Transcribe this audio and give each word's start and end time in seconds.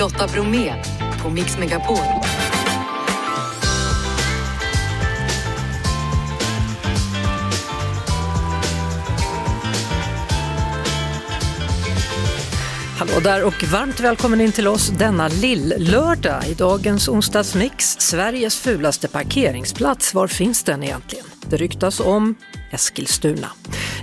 Lotta 0.00 0.26
Bromé 0.26 0.74
på 1.22 1.30
Mix 1.30 1.58
Megapol. 1.58 1.96
Hallå 12.98 13.20
där 13.22 13.44
och 13.44 13.64
varmt 13.64 14.00
välkommen 14.00 14.40
in 14.40 14.52
till 14.52 14.68
oss 14.68 14.88
denna 14.88 15.28
lill-lördag 15.28 16.46
i 16.48 16.54
dagens 16.54 17.08
onsdagsmix. 17.08 17.96
Sveriges 17.98 18.56
fulaste 18.56 19.08
parkeringsplats, 19.08 20.14
var 20.14 20.26
finns 20.26 20.64
den 20.64 20.82
egentligen? 20.82 21.24
Det 21.46 21.56
ryktas 21.56 22.00
om 22.00 22.34
Eskilstuna. 22.70 23.48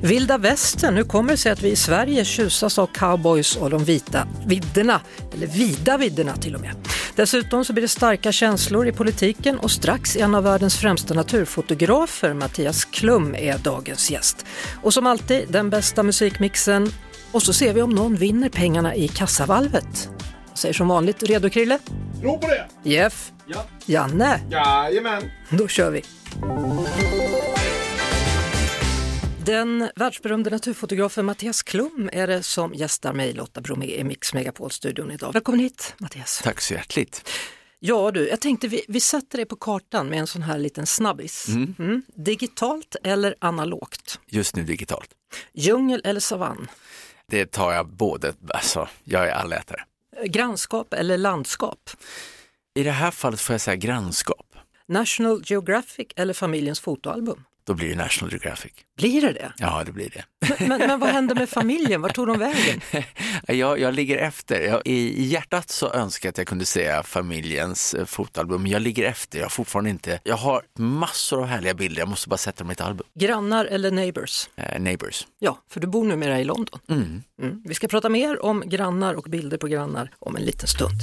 Vilda 0.01 0.37
västern, 0.37 0.95
hur 0.95 1.03
kommer 1.03 1.31
det 1.31 1.37
sig 1.37 1.51
att 1.51 1.63
vi 1.63 1.69
i 1.69 1.75
Sverige 1.75 2.25
tjusas 2.25 2.79
av 2.79 2.87
cowboys 2.87 3.55
och 3.55 3.69
de 3.69 3.83
vita 3.83 4.27
vidderna, 4.47 5.01
eller 5.33 5.47
vida 5.47 5.97
vidderna 5.97 6.35
till 6.35 6.55
och 6.55 6.61
med. 6.61 6.75
Dessutom 7.15 7.65
så 7.65 7.73
blir 7.73 7.81
det 7.81 7.87
starka 7.87 8.31
känslor 8.31 8.87
i 8.87 8.91
politiken 8.91 9.59
och 9.59 9.71
strax 9.71 10.15
en 10.15 10.35
av 10.35 10.43
världens 10.43 10.77
främsta 10.77 11.13
naturfotografer, 11.13 12.33
Mattias 12.33 12.85
Klum, 12.85 13.35
är 13.35 13.57
dagens 13.57 14.11
gäst. 14.11 14.45
Och 14.83 14.93
som 14.93 15.07
alltid 15.07 15.45
den 15.49 15.69
bästa 15.69 16.03
musikmixen 16.03 16.91
och 17.31 17.43
så 17.43 17.53
ser 17.53 17.73
vi 17.73 17.81
om 17.81 17.89
någon 17.89 18.15
vinner 18.15 18.49
pengarna 18.49 18.95
i 18.95 19.07
kassavalvet. 19.07 20.09
Jag 20.49 20.57
säger 20.57 20.73
som 20.73 20.87
vanligt, 20.87 21.23
redo 21.23 21.49
Krille? 21.49 21.79
Tro 22.21 22.39
på 22.39 22.47
det! 22.47 22.89
Jeff? 22.89 23.31
Ja. 23.45 23.65
Janne? 23.85 24.41
Jajamän! 24.51 25.23
Då 25.49 25.67
kör 25.67 25.91
vi! 25.91 26.03
Den 29.47 29.89
världsberömde 29.95 30.49
naturfotografen 30.49 31.25
Mattias 31.25 31.63
Klum 31.63 32.09
är 32.13 32.27
det 32.27 32.43
som 32.43 32.73
gästar 32.73 33.13
mig, 33.13 33.33
Lotta 33.33 33.61
Bromé, 33.61 33.95
i 33.95 34.03
Mix 34.03 34.33
Megapol-studion 34.33 35.11
idag. 35.11 35.33
Välkommen 35.33 35.59
hit 35.59 35.95
Mattias! 35.97 36.41
Tack 36.43 36.61
så 36.61 36.73
hjärtligt. 36.73 37.29
Ja 37.79 38.11
du, 38.11 38.27
jag 38.27 38.39
tänkte 38.39 38.67
vi, 38.67 38.85
vi 38.87 38.99
sätter 38.99 39.37
dig 39.37 39.45
på 39.45 39.55
kartan 39.55 40.09
med 40.09 40.19
en 40.19 40.27
sån 40.27 40.41
här 40.41 40.57
liten 40.57 40.85
snabbis. 40.85 41.47
Mm. 41.47 42.01
Digitalt 42.15 42.95
eller 43.03 43.35
analogt? 43.39 44.19
Just 44.25 44.55
nu 44.55 44.63
digitalt. 44.63 45.09
Djungel 45.53 46.01
eller 46.03 46.19
savann? 46.19 46.67
Det 47.27 47.45
tar 47.45 47.73
jag 47.73 47.87
både, 47.87 48.33
alltså 48.47 48.87
jag 49.03 49.27
är 49.27 49.31
allätare. 49.31 49.83
Grannskap 50.25 50.93
eller 50.93 51.17
landskap? 51.17 51.89
I 52.79 52.83
det 52.83 52.91
här 52.91 53.11
fallet 53.11 53.41
får 53.41 53.53
jag 53.53 53.61
säga 53.61 53.75
grannskap. 53.75 54.55
National 54.87 55.41
Geographic 55.45 56.07
eller 56.15 56.33
familjens 56.33 56.79
fotoalbum? 56.79 57.43
Då 57.67 57.73
blir 57.73 57.89
det 57.89 57.95
National 57.95 58.31
Geographic. 58.31 58.71
Blir 58.97 59.21
det 59.21 59.33
det? 59.33 59.51
Ja, 59.57 59.83
det 59.85 59.91
blir 59.91 60.09
det. 60.09 60.23
Men, 60.59 60.69
men, 60.69 60.87
men 60.87 60.99
vad 60.99 61.09
hände 61.09 61.35
med 61.35 61.49
familjen? 61.49 62.01
Vart 62.01 62.15
tog 62.15 62.27
de 62.27 62.39
vägen? 62.39 62.81
jag, 63.47 63.79
jag 63.79 63.93
ligger 63.93 64.17
efter. 64.17 64.61
Jag, 64.61 64.81
i, 64.85 65.23
hjärtat 65.23 65.69
så 65.69 65.93
önskar 65.93 66.27
jag 66.27 66.31
att 66.31 66.37
jag 66.37 66.47
kunde 66.47 66.65
säga 66.65 67.03
familjens 67.03 67.93
eh, 67.93 68.05
fotoalbum, 68.05 68.63
men 68.63 68.71
jag 68.71 68.81
ligger 68.81 69.05
efter. 69.05 69.37
Jag 69.37 69.45
har 69.45 69.49
fortfarande 69.49 69.89
inte, 69.89 70.19
jag 70.23 70.35
har 70.35 70.61
massor 70.79 71.39
av 71.41 71.45
härliga 71.45 71.73
bilder, 71.73 72.01
jag 72.01 72.09
måste 72.09 72.29
bara 72.29 72.37
sätta 72.37 72.63
dem 72.63 72.71
i 72.71 72.73
ett 72.73 72.81
album. 72.81 73.07
Grannar 73.13 73.65
eller 73.65 73.91
neighbors? 73.91 74.49
Eh, 74.55 74.79
neighbors. 74.79 75.27
Ja, 75.39 75.57
för 75.69 75.79
du 75.79 75.87
bor 75.87 76.05
numera 76.05 76.39
i 76.39 76.43
London. 76.43 76.79
Mm. 76.89 77.23
Mm. 77.41 77.61
Vi 77.65 77.73
ska 77.73 77.87
prata 77.87 78.09
mer 78.09 78.45
om 78.45 78.63
grannar 78.65 79.13
och 79.13 79.23
bilder 79.23 79.57
på 79.57 79.67
grannar 79.67 80.11
om 80.19 80.35
en 80.35 80.43
liten 80.43 80.67
stund. 80.67 80.97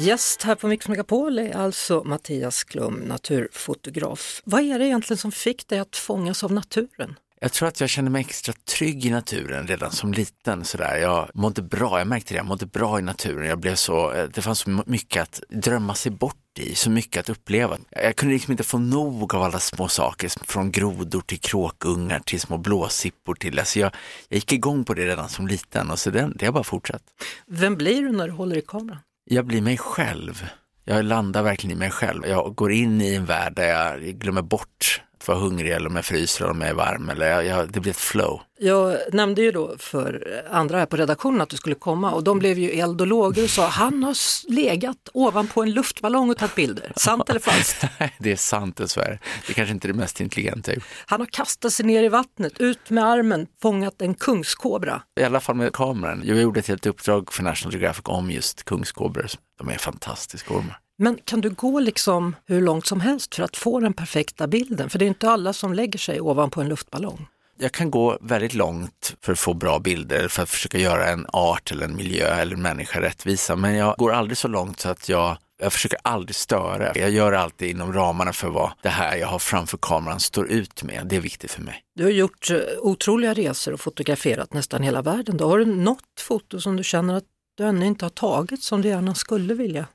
Gäst 0.00 0.42
här 0.42 0.54
på 0.54 0.68
Mix 0.68 0.88
Megapol 0.88 1.38
är 1.38 1.56
alltså 1.56 2.04
Mattias 2.04 2.64
Klum, 2.64 2.94
naturfotograf. 2.94 4.42
Vad 4.44 4.60
är 4.60 4.78
det 4.78 4.86
egentligen 4.86 5.18
som 5.18 5.32
fick 5.32 5.68
dig 5.68 5.78
att 5.78 5.96
fångas 5.96 6.44
av 6.44 6.52
naturen? 6.52 7.14
Jag 7.40 7.52
tror 7.52 7.68
att 7.68 7.80
jag 7.80 7.90
kände 7.90 8.10
mig 8.10 8.20
extra 8.20 8.54
trygg 8.64 9.06
i 9.06 9.10
naturen 9.10 9.66
redan 9.66 9.92
som 9.92 10.12
liten. 10.12 10.64
Sådär. 10.64 10.96
Jag 10.96 11.30
mådde 11.34 11.62
bra, 11.62 11.98
jag 11.98 12.06
märkte 12.06 12.34
det, 12.34 12.38
jag 12.38 12.46
mådde 12.46 12.66
bra 12.66 12.98
i 12.98 13.02
naturen. 13.02 13.48
Jag 13.48 13.58
blev 13.58 13.74
så, 13.74 14.12
eh, 14.12 14.28
det 14.34 14.42
fanns 14.42 14.58
så 14.58 14.82
mycket 14.86 15.22
att 15.22 15.42
drömma 15.48 15.94
sig 15.94 16.12
bort 16.12 16.58
i, 16.58 16.74
så 16.74 16.90
mycket 16.90 17.20
att 17.20 17.28
uppleva. 17.28 17.78
Jag 17.90 18.16
kunde 18.16 18.34
liksom 18.34 18.52
inte 18.52 18.64
få 18.64 18.78
nog 18.78 19.34
av 19.34 19.42
alla 19.42 19.58
små 19.58 19.88
saker, 19.88 20.32
från 20.44 20.70
grodor 20.70 21.20
till 21.20 21.40
kråkungar 21.40 22.20
till 22.20 22.40
små 22.40 22.58
blåsippor 22.58 23.34
till, 23.34 23.58
alltså 23.58 23.78
jag, 23.78 23.92
jag 24.28 24.36
gick 24.36 24.52
igång 24.52 24.84
på 24.84 24.94
det 24.94 25.06
redan 25.06 25.28
som 25.28 25.46
liten 25.46 25.90
och 25.90 25.98
så 25.98 26.10
det, 26.10 26.32
det 26.34 26.46
har 26.46 26.52
bara 26.52 26.64
fortsatt. 26.64 27.02
Vem 27.46 27.76
blir 27.76 28.02
du 28.02 28.12
när 28.12 28.28
du 28.28 28.32
håller 28.32 28.56
i 28.56 28.62
kameran? 28.62 28.98
Jag 29.30 29.46
blir 29.46 29.62
mig 29.62 29.76
själv. 29.76 30.48
Jag 30.84 31.04
landar 31.04 31.42
verkligen 31.42 31.76
i 31.76 31.78
mig 31.78 31.90
själv. 31.90 32.26
Jag 32.26 32.54
går 32.54 32.72
in 32.72 33.00
i 33.00 33.14
en 33.14 33.24
värld 33.24 33.52
där 33.56 33.68
jag 33.68 34.00
glömmer 34.00 34.42
bort 34.42 35.02
vara 35.26 35.38
hungrig 35.38 35.72
eller 35.72 35.88
om 35.88 35.96
jag 35.96 36.04
fryser 36.04 36.44
eller 36.44 36.54
om 36.54 36.60
jag 36.60 36.70
är 36.70 36.74
varm. 36.74 37.08
Eller 37.08 37.30
jag, 37.30 37.46
jag, 37.46 37.72
det 37.72 37.80
blir 37.80 37.90
ett 37.90 37.96
flow. 37.96 38.40
Jag 38.60 38.96
nämnde 39.12 39.42
ju 39.42 39.52
då 39.52 39.74
för 39.78 40.42
andra 40.50 40.78
här 40.78 40.86
på 40.86 40.96
redaktionen 40.96 41.40
att 41.40 41.48
du 41.48 41.56
skulle 41.56 41.74
komma 41.74 42.12
och 42.12 42.24
de 42.24 42.38
blev 42.38 42.58
ju 42.58 42.70
eld 42.70 43.00
och 43.00 43.06
lågor 43.06 43.42
och 43.44 43.50
sa 43.50 43.66
han 43.66 44.02
har 44.02 44.16
legat 44.52 45.08
ovanpå 45.12 45.62
en 45.62 45.70
luftballong 45.70 46.30
och 46.30 46.38
tagit 46.38 46.54
bilder. 46.54 46.92
Sant 46.96 47.30
eller 47.30 47.40
falskt? 47.40 47.84
det 48.18 48.32
är 48.32 48.36
sant 48.36 48.76
dessvärre. 48.76 49.18
Det 49.46 49.52
är 49.52 49.54
kanske 49.54 49.74
inte 49.74 49.88
är 49.88 49.92
det 49.92 49.98
mest 49.98 50.20
intelligenta 50.20 50.72
jag. 50.72 50.82
Han 51.06 51.20
har 51.20 51.26
kastat 51.26 51.72
sig 51.72 51.86
ner 51.86 52.02
i 52.02 52.08
vattnet, 52.08 52.60
ut 52.60 52.90
med 52.90 53.04
armen, 53.04 53.46
fångat 53.62 54.02
en 54.02 54.14
kungskobra. 54.14 55.02
I 55.20 55.24
alla 55.24 55.40
fall 55.40 55.56
med 55.56 55.72
kameran. 55.72 56.22
Jag 56.24 56.40
gjorde 56.40 56.60
ett 56.60 56.68
helt 56.68 56.86
uppdrag 56.86 57.32
för 57.32 57.42
National 57.42 57.72
Geographic 57.72 58.02
om 58.04 58.30
just 58.30 58.64
kungskobror. 58.64 59.26
De 59.58 59.68
är 59.68 59.78
fantastiska 59.78 60.54
ormar. 60.54 60.78
Men 60.98 61.18
kan 61.24 61.40
du 61.40 61.50
gå 61.50 61.80
liksom 61.80 62.36
hur 62.46 62.60
långt 62.60 62.86
som 62.86 63.00
helst 63.00 63.34
för 63.34 63.42
att 63.42 63.56
få 63.56 63.80
den 63.80 63.92
perfekta 63.92 64.46
bilden? 64.46 64.90
För 64.90 64.98
det 64.98 65.04
är 65.04 65.06
inte 65.06 65.30
alla 65.30 65.52
som 65.52 65.74
lägger 65.74 65.98
sig 65.98 66.20
ovanpå 66.20 66.60
en 66.60 66.68
luftballong. 66.68 67.26
Jag 67.58 67.72
kan 67.72 67.90
gå 67.90 68.18
väldigt 68.20 68.54
långt 68.54 69.16
för 69.20 69.32
att 69.32 69.38
få 69.38 69.54
bra 69.54 69.78
bilder, 69.78 70.28
för 70.28 70.42
att 70.42 70.48
försöka 70.48 70.78
göra 70.78 71.08
en 71.08 71.26
art 71.32 71.72
eller 71.72 71.84
en 71.84 71.96
miljö 71.96 72.34
eller 72.34 72.56
en 72.56 72.62
människa 72.62 73.00
rättvisa. 73.00 73.56
Men 73.56 73.76
jag 73.76 73.96
går 73.98 74.12
aldrig 74.12 74.36
så 74.36 74.48
långt 74.48 74.80
så 74.80 74.88
att 74.88 75.08
jag 75.08 75.36
jag 75.60 75.72
försöker 75.72 75.98
aldrig 76.02 76.34
störa. 76.34 76.92
Jag 76.94 77.10
gör 77.10 77.32
alltid 77.32 77.70
inom 77.70 77.92
ramarna 77.92 78.32
för 78.32 78.48
vad 78.48 78.70
det 78.82 78.88
här 78.88 79.16
jag 79.16 79.28
har 79.28 79.38
framför 79.38 79.78
kameran 79.82 80.20
står 80.20 80.48
ut 80.48 80.82
med. 80.82 81.06
Det 81.06 81.16
är 81.16 81.20
viktigt 81.20 81.50
för 81.50 81.62
mig. 81.62 81.82
Du 81.94 82.02
har 82.02 82.10
gjort 82.10 82.50
otroliga 82.78 83.34
resor 83.34 83.72
och 83.72 83.80
fotograferat 83.80 84.52
nästan 84.52 84.82
hela 84.82 85.02
världen. 85.02 85.36
Då 85.36 85.48
har 85.48 85.58
du 85.58 85.64
något 85.64 86.20
foto 86.20 86.60
som 86.60 86.76
du 86.76 86.84
känner 86.84 87.14
att 87.14 87.24
du 87.56 87.64
ännu 87.64 87.86
inte 87.86 88.04
har 88.04 88.10
tagit 88.10 88.62
som 88.62 88.82
du 88.82 88.88
gärna 88.88 89.14
skulle 89.14 89.54
vilja? 89.54 89.86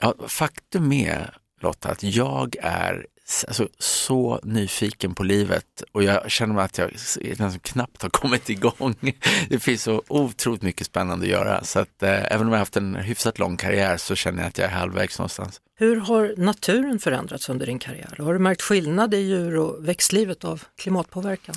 Ja, 0.00 0.14
faktum 0.28 0.92
är 0.92 1.36
Lotta 1.62 1.88
att 1.88 2.02
jag 2.02 2.56
är 2.62 3.06
alltså, 3.46 3.68
så 3.78 4.40
nyfiken 4.42 5.14
på 5.14 5.22
livet 5.22 5.82
och 5.92 6.02
jag 6.02 6.30
känner 6.30 6.54
mig 6.54 6.64
att 6.64 6.78
jag 6.78 6.90
liksom 7.16 7.58
knappt 7.58 8.02
har 8.02 8.10
kommit 8.10 8.50
igång. 8.50 8.94
Det 9.48 9.58
finns 9.58 9.82
så 9.82 10.02
otroligt 10.08 10.62
mycket 10.62 10.86
spännande 10.86 11.24
att 11.24 11.30
göra 11.30 11.64
så 11.64 11.78
att 11.78 12.02
eh, 12.02 12.32
även 12.32 12.40
om 12.40 12.46
jag 12.46 12.52
har 12.52 12.58
haft 12.58 12.76
en 12.76 12.94
hyfsat 12.94 13.38
lång 13.38 13.56
karriär 13.56 13.96
så 13.96 14.14
känner 14.14 14.42
jag 14.42 14.48
att 14.48 14.58
jag 14.58 14.66
är 14.66 14.72
halvvägs 14.72 15.18
någonstans. 15.18 15.60
Hur 15.76 15.96
har 15.96 16.34
naturen 16.36 16.98
förändrats 16.98 17.48
under 17.48 17.66
din 17.66 17.78
karriär? 17.78 18.14
Har 18.18 18.32
du 18.32 18.38
märkt 18.38 18.62
skillnad 18.62 19.14
i 19.14 19.18
djur 19.18 19.56
och 19.56 19.88
växtlivet 19.88 20.44
av 20.44 20.62
klimatpåverkan? 20.76 21.54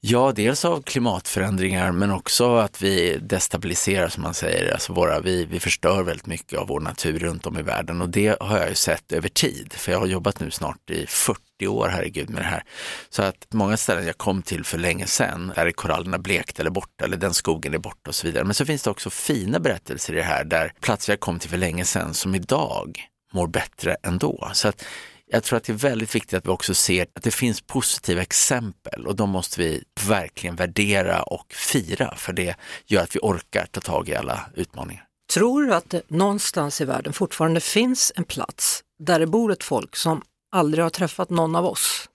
Ja, 0.00 0.32
dels 0.32 0.64
av 0.64 0.82
klimatförändringar 0.82 1.92
men 1.92 2.10
också 2.10 2.56
att 2.56 2.82
vi 2.82 3.18
destabiliserar 3.22 4.08
som 4.08 4.22
man 4.22 4.34
säger. 4.34 4.72
Alltså 4.72 4.92
våra, 4.92 5.20
vi, 5.20 5.44
vi 5.44 5.60
förstör 5.60 6.02
väldigt 6.02 6.26
mycket 6.26 6.58
av 6.58 6.68
vår 6.68 6.80
natur 6.80 7.18
runt 7.18 7.46
om 7.46 7.58
i 7.58 7.62
världen 7.62 8.00
och 8.00 8.08
det 8.08 8.36
har 8.40 8.58
jag 8.58 8.68
ju 8.68 8.74
sett 8.74 9.12
över 9.12 9.28
tid. 9.28 9.72
För 9.72 9.92
jag 9.92 9.98
har 9.98 10.06
jobbat 10.06 10.40
nu 10.40 10.50
snart 10.50 10.90
i 10.90 11.06
40 11.06 11.66
år, 11.66 11.88
herregud, 11.88 12.30
med 12.30 12.42
det 12.42 12.46
här. 12.46 12.62
Så 13.10 13.22
att 13.22 13.46
många 13.52 13.76
ställen 13.76 14.06
jag 14.06 14.18
kom 14.18 14.42
till 14.42 14.64
för 14.64 14.78
länge 14.78 15.06
sedan, 15.06 15.52
där 15.56 15.66
är 15.66 15.70
korallerna 15.70 16.18
blekt 16.18 16.60
eller 16.60 16.70
borta 16.70 17.04
eller 17.04 17.16
den 17.16 17.34
skogen 17.34 17.74
är 17.74 17.78
borta 17.78 18.08
och 18.08 18.14
så 18.14 18.26
vidare. 18.26 18.44
Men 18.44 18.54
så 18.54 18.64
finns 18.64 18.82
det 18.82 18.90
också 18.90 19.10
fina 19.10 19.58
berättelser 19.58 20.12
i 20.12 20.16
det 20.16 20.22
här 20.22 20.44
där 20.44 20.72
platser 20.80 21.12
jag 21.12 21.20
kom 21.20 21.38
till 21.38 21.50
för 21.50 21.56
länge 21.56 21.84
sedan 21.84 22.14
som 22.14 22.34
idag 22.34 23.08
mår 23.32 23.46
bättre 23.46 23.96
ändå. 24.02 24.50
Så 24.52 24.68
att 24.68 24.84
jag 25.30 25.42
tror 25.42 25.56
att 25.56 25.64
det 25.64 25.72
är 25.72 25.74
väldigt 25.74 26.14
viktigt 26.14 26.34
att 26.34 26.46
vi 26.46 26.50
också 26.50 26.74
ser 26.74 27.06
att 27.14 27.22
det 27.22 27.30
finns 27.30 27.60
positiva 27.60 28.22
exempel 28.22 29.06
och 29.06 29.16
de 29.16 29.30
måste 29.30 29.60
vi 29.60 29.84
verkligen 30.08 30.56
värdera 30.56 31.22
och 31.22 31.52
fira 31.52 32.16
för 32.16 32.32
det 32.32 32.56
gör 32.86 33.02
att 33.02 33.16
vi 33.16 33.20
orkar 33.22 33.66
ta 33.66 33.80
tag 33.80 34.08
i 34.08 34.14
alla 34.14 34.40
utmaningar. 34.54 35.04
Tror 35.32 35.62
du 35.62 35.74
att 35.74 35.90
det 35.90 36.02
någonstans 36.08 36.80
i 36.80 36.84
världen 36.84 37.12
fortfarande 37.12 37.60
finns 37.60 38.12
en 38.16 38.24
plats 38.24 38.82
där 38.98 39.20
det 39.20 39.26
bor 39.26 39.52
ett 39.52 39.64
folk 39.64 39.96
som 39.96 40.22
aldrig 40.52 40.84
har 40.84 40.90
träffat 40.90 41.30
någon 41.30 41.56
av 41.56 41.66
oss? 41.66 42.08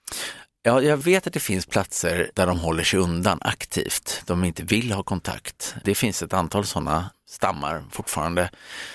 Ja, 0.64 0.82
jag 0.82 0.96
vet 0.96 1.26
att 1.26 1.32
det 1.32 1.40
finns 1.40 1.66
platser 1.66 2.30
där 2.34 2.46
de 2.46 2.58
håller 2.58 2.84
sig 2.84 2.98
undan 3.00 3.38
aktivt. 3.40 4.22
De 4.26 4.44
inte 4.44 4.62
vill 4.62 4.92
ha 4.92 5.02
kontakt. 5.02 5.74
Det 5.84 5.94
finns 5.94 6.22
ett 6.22 6.32
antal 6.32 6.66
sådana 6.66 7.10
stammar 7.32 7.84
fortfarande. 7.90 8.50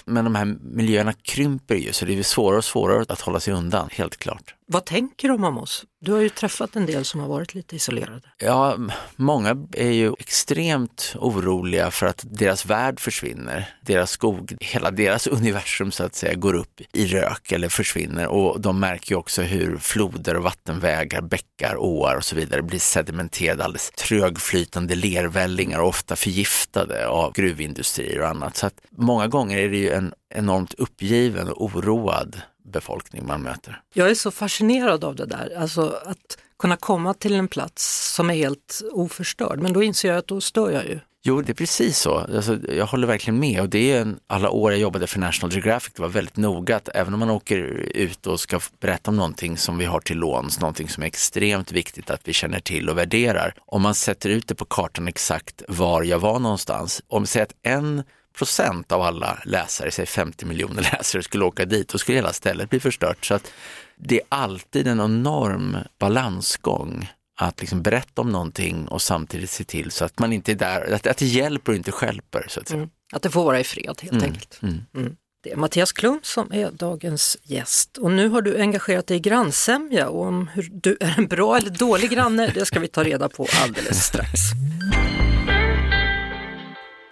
Men 0.06 0.24
de 0.24 0.36
här 0.36 0.46
miljöerna 0.62 1.14
krymper 1.14 1.76
ju 1.76 1.94
så 1.94 2.06
det 2.06 2.20
är 2.20 2.24
svårare 2.24 2.58
och 2.58 2.66
svårare 2.66 3.06
att 3.10 3.22
hålla 3.22 3.40
sig 3.40 3.54
undan, 3.54 3.90
helt 3.92 4.18
klart. 4.18 4.54
Vad 4.70 4.86
tänker 4.86 5.30
de 5.30 5.44
om 5.44 5.58
oss? 5.58 5.86
Du 6.00 6.12
har 6.12 6.20
ju 6.20 6.30
träffat 6.30 6.76
en 6.76 6.86
del 6.86 7.06
som 7.06 7.20
har 7.20 7.28
varit 7.28 7.54
lite 7.54 7.76
isolerade. 7.76 8.22
Ja, 8.38 8.78
många 9.16 9.68
är 9.74 9.92
ju 9.92 10.14
extremt 10.20 11.16
oroliga 11.16 11.92
för 11.92 12.06
att 12.06 12.26
deras 12.30 12.66
värld 12.66 13.00
försvinner. 13.00 13.76
Deras 13.82 14.12
skog, 14.12 14.56
hela 14.60 14.92
deras 14.92 15.28
universum 15.28 15.92
så 15.92 16.04
att 16.04 16.16
säga 16.16 16.34
går 16.34 16.54
upp 16.54 16.82
i 16.94 17.06
rök 17.06 17.52
eller 17.52 17.70
försvinner 17.70 18.28
och 18.28 18.62
de 18.62 18.80
märker 18.80 19.12
ju 19.12 19.16
också 19.16 19.42
hur 19.42 19.78
floder 19.78 20.36
och 20.36 20.44
vattenvägar, 20.44 21.22
bäckar, 21.22 21.78
åar 21.78 22.16
och 22.16 22.26
så 22.26 22.36
vidare 22.36 22.62
blir 22.62 22.80
sedimenterade, 22.80 23.64
alldeles 23.64 23.92
trögflytande 23.92 24.96
lervällingar 24.96 25.80
och 25.80 25.88
ofta 25.88 26.16
förgiftade 26.16 27.08
av 27.08 27.34
gruvindustrier 27.34 28.20
annat. 28.28 28.58
Så 28.58 28.68
att 28.68 28.82
många 28.90 29.28
gånger 29.28 29.58
är 29.58 29.70
det 29.70 29.78
ju 29.78 29.90
en 29.90 30.14
enormt 30.30 30.74
uppgiven 30.74 31.48
och 31.48 31.64
oroad 31.64 32.42
befolkning 32.64 33.28
man 33.28 33.42
möter. 33.42 33.82
Jag 33.94 34.10
är 34.10 34.16
så 34.16 34.32
fascinerad 34.32 35.04
av 35.04 35.16
det 35.16 35.26
där, 35.26 35.54
alltså 35.58 35.96
att 36.06 36.38
kunna 36.60 36.78
komma 36.78 37.14
till 37.14 37.34
en 37.34 37.48
plats 37.48 38.14
som 38.16 38.30
är 38.30 38.34
helt 38.34 38.82
oförstörd, 38.92 39.60
men 39.60 39.74
då 39.74 39.84
inser 39.84 40.10
jag 40.10 40.18
att 40.18 40.28
då 40.28 40.42
stör 40.42 40.72
jag 40.72 40.86
ju. 40.86 41.00
Jo, 41.28 41.42
det 41.42 41.52
är 41.52 41.54
precis 41.54 42.00
så. 42.00 42.18
Alltså, 42.18 42.60
jag 42.72 42.86
håller 42.86 43.08
verkligen 43.08 43.40
med 43.40 43.62
och 43.62 43.70
det 43.70 43.92
är 43.92 44.02
en, 44.02 44.20
alla 44.28 44.50
år 44.50 44.72
jag 44.72 44.82
jobbade 44.82 45.08
för 45.08 45.20
National 45.20 45.54
Geographic, 45.54 45.94
det 45.94 46.02
var 46.02 46.10
väldigt 46.10 46.38
noga 46.38 46.76
att 46.76 46.90
även 46.94 47.14
om 47.14 47.20
man 47.20 47.30
åker 47.30 47.58
ut 47.58 48.28
och 48.28 48.40
ska 48.40 48.60
berätta 48.80 49.12
om 49.12 49.18
någonting 49.18 49.58
som 49.58 49.78
vi 49.78 49.86
har 49.86 50.00
till 50.00 50.18
låns, 50.18 50.60
någonting 50.60 50.90
som 50.90 51.04
är 51.04 51.08
extremt 51.08 51.72
viktigt 51.72 52.10
att 52.10 52.28
vi 52.28 52.34
känner 52.34 52.60
till 52.60 52.90
och 52.90 52.98
värderar. 52.98 53.54
Om 53.66 53.82
man 53.82 53.96
sätter 53.96 54.30
ut 54.30 54.48
det 54.48 54.56
på 54.56 54.66
kartan 54.66 55.08
exakt 55.08 55.62
var 55.68 56.04
jag 56.04 56.20
var 56.20 56.40
någonstans, 56.40 57.02
om 57.08 57.24
vi 57.24 57.28
säger 57.28 57.46
att 57.46 57.56
en 57.64 58.04
procent 58.38 58.92
av 58.92 59.02
alla 59.02 59.40
läsare, 59.46 59.92
säg 59.92 60.06
50 60.06 60.46
miljoner 60.46 60.82
läsare, 60.94 61.24
skulle 61.24 61.46
åka 61.46 61.66
dit, 61.66 61.90
då 61.90 61.98
skulle 61.98 62.18
hela 62.18 62.34
stället 62.34 62.70
bli 62.70 62.80
förstört. 62.80 63.26
Så 63.26 63.34
att 63.34 63.52
det 63.96 64.16
är 64.16 64.26
alltid 64.30 64.88
en 64.88 65.00
enorm 65.00 65.78
balansgång 66.00 67.10
att 67.40 67.62
liksom 67.62 67.82
berätta 67.82 68.22
om 68.22 68.30
någonting 68.30 68.88
och 68.88 69.02
samtidigt 69.02 69.50
se 69.50 69.64
till 69.64 69.92
så 69.92 70.06
att 70.06 70.20
man 70.20 70.34
inte 70.34 70.52
är 70.52 70.56
där, 70.56 70.94
att, 70.94 71.08
att 71.08 71.18
det 71.18 71.26
hjälper 71.26 71.72
och 71.72 71.76
inte 71.76 71.92
skälper. 71.92 72.46
Så 72.50 72.60
att, 72.60 72.72
mm. 72.72 72.90
att 73.14 73.22
det 73.22 73.30
får 73.30 73.44
vara 73.44 73.60
i 73.60 73.64
fred 73.64 73.96
helt 74.02 74.12
mm. 74.12 74.24
enkelt. 74.24 74.60
Mm. 74.62 74.82
mm. 74.96 75.16
Det 75.44 75.52
är 75.52 75.56
Mattias 75.56 75.92
Klum 75.92 76.20
som 76.24 76.54
är 76.54 76.72
dagens 76.72 77.38
gäst 77.44 77.98
och 77.98 78.12
nu 78.12 78.30
har 78.30 78.42
du 78.42 78.62
engagerat 78.62 79.08
dig 79.08 79.18
i 79.18 79.20
grannsämja 79.20 80.10
och 80.10 80.26
om 80.26 80.48
hur 80.48 80.70
du 80.74 80.98
är 81.00 81.16
en 81.18 81.28
bra 81.28 81.58
eller 81.58 81.70
dålig 81.70 82.10
granne, 82.10 82.52
det 82.54 82.66
ska 82.66 82.80
vi 82.80 82.88
ta 82.88 83.04
reda 83.04 83.30
på 83.30 83.48
alldeles 83.64 84.04
strax. 84.04 84.40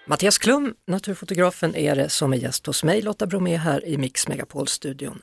Mattias 0.07 0.37
Klum, 0.37 0.73
naturfotografen, 0.87 1.75
är 1.75 1.95
det 1.95 2.09
som 2.09 2.33
är 2.33 2.37
gäst 2.37 2.65
hos 2.65 2.83
mig, 2.83 3.01
Lotta 3.01 3.25
Bromé 3.25 3.57
här 3.57 3.85
i 3.85 3.97
Mix 3.97 4.27
Megapol-studion. 4.27 5.21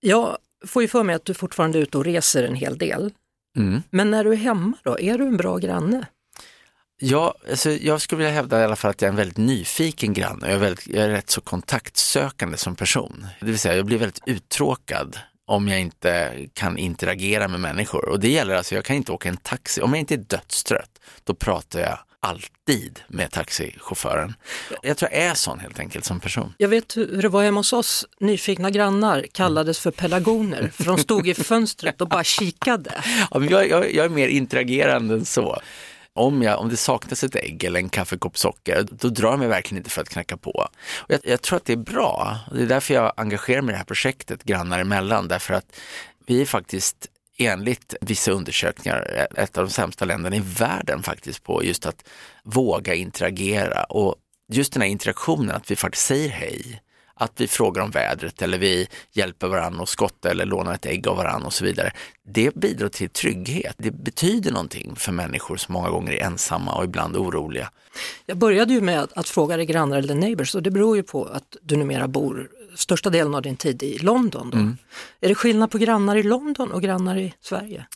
Jag 0.00 0.38
får 0.66 0.82
ju 0.82 0.88
för 0.88 1.02
mig 1.02 1.14
att 1.14 1.24
du 1.24 1.34
fortfarande 1.34 1.78
är 1.78 1.82
ute 1.82 1.98
och 1.98 2.04
reser 2.04 2.42
en 2.42 2.54
hel 2.54 2.78
del. 2.78 3.12
Mm. 3.56 3.82
Men 3.90 4.10
när 4.10 4.24
du 4.24 4.32
är 4.32 4.36
hemma 4.36 4.76
då, 4.82 4.98
är 4.98 5.18
du 5.18 5.24
en 5.26 5.36
bra 5.36 5.56
granne? 5.56 6.06
Ja, 7.04 7.34
alltså 7.50 7.70
jag 7.70 8.00
skulle 8.00 8.16
vilja 8.16 8.32
hävda 8.32 8.60
i 8.60 8.64
alla 8.64 8.76
fall 8.76 8.90
att 8.90 9.02
jag 9.02 9.06
är 9.06 9.12
en 9.12 9.16
väldigt 9.16 9.36
nyfiken 9.36 10.12
granne. 10.12 10.46
Jag 10.46 10.54
är, 10.54 10.58
väldigt, 10.58 10.86
jag 10.86 11.04
är 11.04 11.08
rätt 11.08 11.30
så 11.30 11.40
kontaktsökande 11.40 12.56
som 12.56 12.76
person. 12.76 13.26
Det 13.40 13.46
vill 13.46 13.58
säga 13.58 13.76
jag 13.76 13.86
blir 13.86 13.98
väldigt 13.98 14.22
uttråkad 14.26 15.18
om 15.46 15.68
jag 15.68 15.80
inte 15.80 16.32
kan 16.54 16.78
interagera 16.78 17.48
med 17.48 17.60
människor. 17.60 18.08
Och 18.08 18.20
det 18.20 18.28
gäller 18.28 18.54
alltså, 18.54 18.74
jag 18.74 18.84
kan 18.84 18.96
inte 18.96 19.12
åka 19.12 19.28
en 19.28 19.36
taxi. 19.36 19.82
Om 19.82 19.90
jag 19.90 20.00
inte 20.00 20.14
är 20.14 20.18
dödstrött, 20.18 21.00
då 21.24 21.34
pratar 21.34 21.80
jag 21.80 21.98
alltid 22.22 23.00
med 23.08 23.30
taxichauffören. 23.30 24.34
Jag 24.82 24.96
tror 24.96 25.10
jag 25.12 25.22
är 25.22 25.34
sån 25.34 25.58
helt 25.58 25.78
enkelt 25.78 26.04
som 26.04 26.20
person. 26.20 26.54
Jag 26.58 26.68
vet 26.68 26.96
hur 26.96 27.22
det 27.22 27.28
var 27.28 27.42
hemma 27.42 27.60
hos 27.60 27.72
oss, 27.72 28.06
nyfikna 28.20 28.70
grannar 28.70 29.26
kallades 29.32 29.78
för 29.78 29.90
pelargoner 29.90 30.70
för 30.74 30.84
de 30.84 30.98
stod 30.98 31.28
i 31.28 31.34
fönstret 31.34 32.00
och 32.00 32.08
bara 32.08 32.24
kikade. 32.24 33.04
Ja, 33.30 33.38
men 33.38 33.48
jag, 33.48 33.68
jag, 33.68 33.94
jag 33.94 34.04
är 34.04 34.08
mer 34.08 34.28
interagerande 34.28 35.14
än 35.14 35.24
så. 35.24 35.60
Om, 36.14 36.42
jag, 36.42 36.60
om 36.60 36.68
det 36.68 36.76
saknas 36.76 37.24
ett 37.24 37.36
ägg 37.36 37.64
eller 37.64 37.80
en 37.80 37.88
kaffekopp 37.88 38.38
socker, 38.38 38.86
då 38.90 39.08
drar 39.08 39.30
jag 39.30 39.38
mig 39.38 39.48
verkligen 39.48 39.78
inte 39.78 39.90
för 39.90 40.02
att 40.02 40.08
knacka 40.08 40.36
på. 40.36 40.50
Och 40.96 41.10
jag, 41.10 41.20
jag 41.24 41.42
tror 41.42 41.56
att 41.56 41.64
det 41.64 41.72
är 41.72 41.76
bra. 41.76 42.38
Det 42.54 42.62
är 42.62 42.66
därför 42.66 42.94
jag 42.94 43.12
engagerar 43.16 43.62
mig 43.62 43.72
i 43.72 43.72
det 43.72 43.78
här 43.78 43.84
projektet 43.84 44.44
Grannar 44.44 44.78
emellan, 44.78 45.28
därför 45.28 45.54
att 45.54 45.76
vi 46.26 46.40
är 46.40 46.46
faktiskt 46.46 47.06
enligt 47.46 47.94
vissa 48.00 48.30
undersökningar 48.30 49.26
ett 49.36 49.58
av 49.58 49.64
de 49.64 49.70
sämsta 49.70 50.04
länderna 50.04 50.36
i 50.36 50.42
världen 50.58 51.02
faktiskt 51.02 51.44
på 51.44 51.64
just 51.64 51.86
att 51.86 52.08
våga 52.42 52.94
interagera 52.94 53.84
och 53.84 54.16
just 54.52 54.72
den 54.72 54.82
här 54.82 54.88
interaktionen, 54.88 55.56
att 55.56 55.70
vi 55.70 55.76
faktiskt 55.76 56.06
säger 56.06 56.28
hej, 56.28 56.82
att 57.14 57.40
vi 57.40 57.48
frågar 57.48 57.82
om 57.82 57.90
vädret 57.90 58.42
eller 58.42 58.58
vi 58.58 58.88
hjälper 59.12 59.48
varandra 59.48 59.82
att 59.82 59.88
skotta 59.88 60.30
eller 60.30 60.44
lånar 60.44 60.74
ett 60.74 60.86
ägg 60.86 61.08
av 61.08 61.16
varandra 61.16 61.46
och 61.46 61.52
så 61.52 61.64
vidare. 61.64 61.92
Det 62.22 62.54
bidrar 62.54 62.88
till 62.88 63.08
trygghet. 63.10 63.74
Det 63.78 63.90
betyder 63.90 64.50
någonting 64.50 64.96
för 64.96 65.12
människor 65.12 65.56
som 65.56 65.72
många 65.72 65.90
gånger 65.90 66.12
är 66.12 66.24
ensamma 66.24 66.74
och 66.74 66.84
ibland 66.84 67.16
oroliga. 67.16 67.70
Jag 68.26 68.36
började 68.36 68.72
ju 68.72 68.80
med 68.80 69.08
att 69.14 69.28
fråga 69.28 69.56
dig 69.56 69.66
grannar 69.66 69.98
eller 69.98 70.14
neighbors 70.14 70.54
och 70.54 70.62
det 70.62 70.70
beror 70.70 70.96
ju 70.96 71.02
på 71.02 71.24
att 71.24 71.56
du 71.62 71.76
numera 71.76 72.08
bor 72.08 72.48
största 72.74 73.10
delen 73.10 73.34
av 73.34 73.42
din 73.42 73.56
tid 73.56 73.82
i 73.82 73.98
London. 73.98 74.50
Då. 74.50 74.58
Mm. 74.58 74.76
Är 75.20 75.28
det 75.28 75.34
skillnad 75.34 75.70
på 75.70 75.78
grannar 75.78 76.16
i 76.16 76.22
London 76.22 76.72
och 76.72 76.82
grannar 76.82 77.16
i 77.16 77.34
Sverige? 77.40 77.86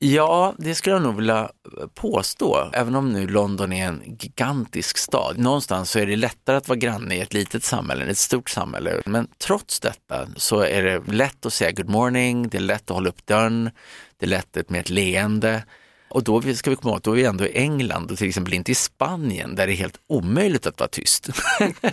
Ja, 0.00 0.54
det 0.58 0.74
skulle 0.74 0.94
jag 0.96 1.02
nog 1.02 1.16
vilja 1.16 1.50
påstå, 1.94 2.70
även 2.72 2.94
om 2.94 3.12
nu 3.12 3.26
London 3.26 3.72
är 3.72 3.86
en 3.86 4.16
gigantisk 4.20 4.98
stad. 4.98 5.38
Någonstans 5.38 5.90
så 5.90 5.98
är 5.98 6.06
det 6.06 6.16
lättare 6.16 6.56
att 6.56 6.68
vara 6.68 6.78
granne 6.78 7.14
i 7.14 7.20
ett 7.20 7.34
litet 7.34 7.64
samhälle 7.64 8.04
än 8.04 8.10
ett 8.10 8.18
stort 8.18 8.50
samhälle. 8.50 9.02
Men 9.06 9.28
trots 9.38 9.80
detta 9.80 10.28
så 10.36 10.60
är 10.60 10.82
det 10.82 11.12
lätt 11.12 11.46
att 11.46 11.52
säga 11.52 11.72
good 11.72 11.88
morning, 11.88 12.48
det 12.48 12.58
är 12.58 12.62
lätt 12.62 12.90
att 12.90 12.96
hålla 12.96 13.08
upp 13.08 13.26
dörren, 13.26 13.70
det 14.16 14.26
är 14.26 14.30
lätt 14.30 14.70
med 14.70 14.80
ett 14.80 14.90
leende. 14.90 15.62
Och 16.08 16.24
då 16.24 16.42
ska 16.54 16.70
vi 16.70 16.76
komma 16.76 16.90
ihåg 16.90 16.96
att 16.96 17.04
då 17.04 17.12
är 17.12 17.16
vi 17.16 17.24
ändå 17.24 17.46
i 17.46 17.56
England 17.56 18.10
och 18.10 18.18
till 18.18 18.28
exempel 18.28 18.54
inte 18.54 18.72
i 18.72 18.74
Spanien 18.74 19.54
där 19.54 19.66
det 19.66 19.72
är 19.72 19.76
helt 19.76 20.00
omöjligt 20.06 20.66
att 20.66 20.80
vara 20.80 20.88
tyst. 20.88 21.28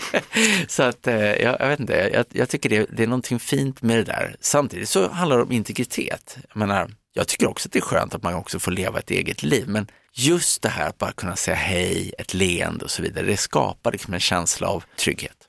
så 0.68 0.84
att 0.84 1.08
eh, 1.08 1.16
jag, 1.16 1.58
jag 1.60 1.68
vet 1.68 1.80
inte, 1.80 2.10
jag, 2.14 2.26
jag 2.30 2.50
tycker 2.50 2.70
det, 2.70 2.86
det, 2.92 3.04
är 3.04 3.08
någonting 3.08 3.40
fint 3.40 3.82
med 3.82 3.98
det 3.98 4.04
där. 4.04 4.36
Samtidigt 4.40 4.90
så 4.90 5.10
handlar 5.10 5.38
det 5.38 5.44
om 5.44 5.52
integritet. 5.52 6.38
Jag 6.50 6.58
menar, 6.58 6.92
jag 7.14 7.28
tycker 7.28 7.50
också 7.50 7.68
att 7.68 7.72
det 7.72 7.80
är 7.80 7.82
skönt 7.82 8.16
att 8.16 8.24
man 8.24 8.34
också 8.34 8.60
får 8.60 8.72
leva 8.72 9.00
ett 9.00 9.12
eget 9.12 9.44
liv, 9.44 9.68
men 9.68 9.88
just 10.14 10.62
det 10.62 10.70
här 10.70 10.90
att 10.90 10.98
bara 10.98 11.12
kunna 11.12 11.36
säga 11.36 11.58
hej, 11.58 12.14
ett 12.18 12.34
leende 12.34 12.86
och 12.86 12.92
så 12.92 13.02
vidare, 13.02 13.26
det 13.26 13.38
skapar 13.38 13.92
liksom 13.92 14.14
en 14.14 14.20
känsla 14.20 14.68
av 14.68 14.84
trygghet. 14.98 15.45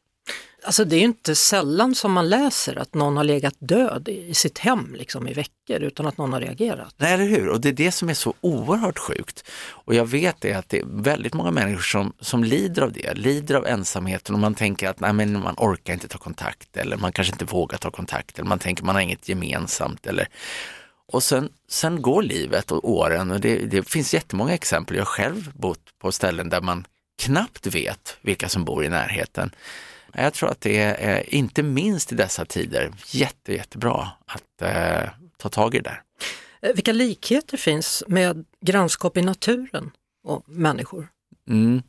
Alltså 0.66 0.84
det 0.84 0.96
är 0.96 1.00
inte 1.00 1.34
sällan 1.34 1.94
som 1.94 2.12
man 2.12 2.28
läser 2.28 2.76
att 2.76 2.94
någon 2.94 3.16
har 3.16 3.24
legat 3.24 3.54
död 3.58 4.08
i 4.08 4.34
sitt 4.34 4.58
hem 4.58 4.94
liksom 4.98 5.28
i 5.28 5.32
veckor 5.32 5.80
utan 5.80 6.06
att 6.06 6.18
någon 6.18 6.32
har 6.32 6.40
reagerat. 6.40 6.94
Nej, 6.96 7.14
eller 7.14 7.24
hur? 7.24 7.48
Och 7.48 7.60
det 7.60 7.68
är 7.68 7.72
det 7.72 7.92
som 7.92 8.08
är 8.08 8.14
så 8.14 8.34
oerhört 8.40 8.98
sjukt. 8.98 9.44
Och 9.68 9.94
jag 9.94 10.06
vet 10.06 10.40
det 10.40 10.52
att 10.52 10.68
det 10.68 10.78
är 10.78 10.84
väldigt 10.86 11.34
många 11.34 11.50
människor 11.50 11.82
som, 11.82 12.12
som 12.20 12.44
lider 12.44 12.82
av 12.82 12.92
det, 12.92 13.14
lider 13.14 13.54
av 13.54 13.66
ensamheten 13.66 14.34
och 14.34 14.40
man 14.40 14.54
tänker 14.54 14.88
att 14.88 15.00
nej, 15.00 15.12
men 15.12 15.40
man 15.40 15.54
orkar 15.58 15.92
inte 15.92 16.08
ta 16.08 16.18
kontakt 16.18 16.76
eller 16.76 16.96
man 16.96 17.12
kanske 17.12 17.34
inte 17.34 17.44
vågar 17.44 17.78
ta 17.78 17.90
kontakt 17.90 18.38
eller 18.38 18.48
man 18.48 18.58
tänker 18.58 18.84
man 18.84 18.94
har 18.94 19.02
inget 19.02 19.28
gemensamt 19.28 20.06
eller 20.06 20.28
och 21.12 21.22
sen, 21.22 21.48
sen 21.68 22.02
går 22.02 22.22
livet 22.22 22.72
och 22.72 22.90
åren 22.90 23.30
och 23.30 23.40
det, 23.40 23.56
det 23.58 23.88
finns 23.88 24.14
jättemånga 24.14 24.54
exempel. 24.54 24.96
Jag 24.96 25.04
har 25.04 25.06
själv 25.06 25.50
bott 25.54 25.98
på 26.02 26.12
ställen 26.12 26.48
där 26.48 26.60
man 26.60 26.86
knappt 27.22 27.66
vet 27.66 28.16
vilka 28.20 28.48
som 28.48 28.64
bor 28.64 28.84
i 28.84 28.88
närheten. 28.88 29.50
Jag 30.12 30.34
tror 30.34 30.50
att 30.50 30.60
det 30.60 30.78
är, 30.78 31.34
inte 31.34 31.62
minst 31.62 32.12
i 32.12 32.14
dessa 32.14 32.44
tider, 32.44 32.92
jätte, 33.06 33.52
jättebra 33.52 34.08
att 34.26 34.62
eh, 34.62 35.10
ta 35.36 35.48
tag 35.48 35.74
i 35.74 35.78
det 35.78 35.90
där. 35.90 36.02
Eh, 36.62 36.74
vilka 36.74 36.92
likheter 36.92 37.56
finns 37.56 38.02
med 38.06 38.44
grannskap 38.60 39.16
i 39.16 39.22
naturen 39.22 39.90
och 40.24 40.42
människor? 40.46 41.08
Mm. 41.48 41.82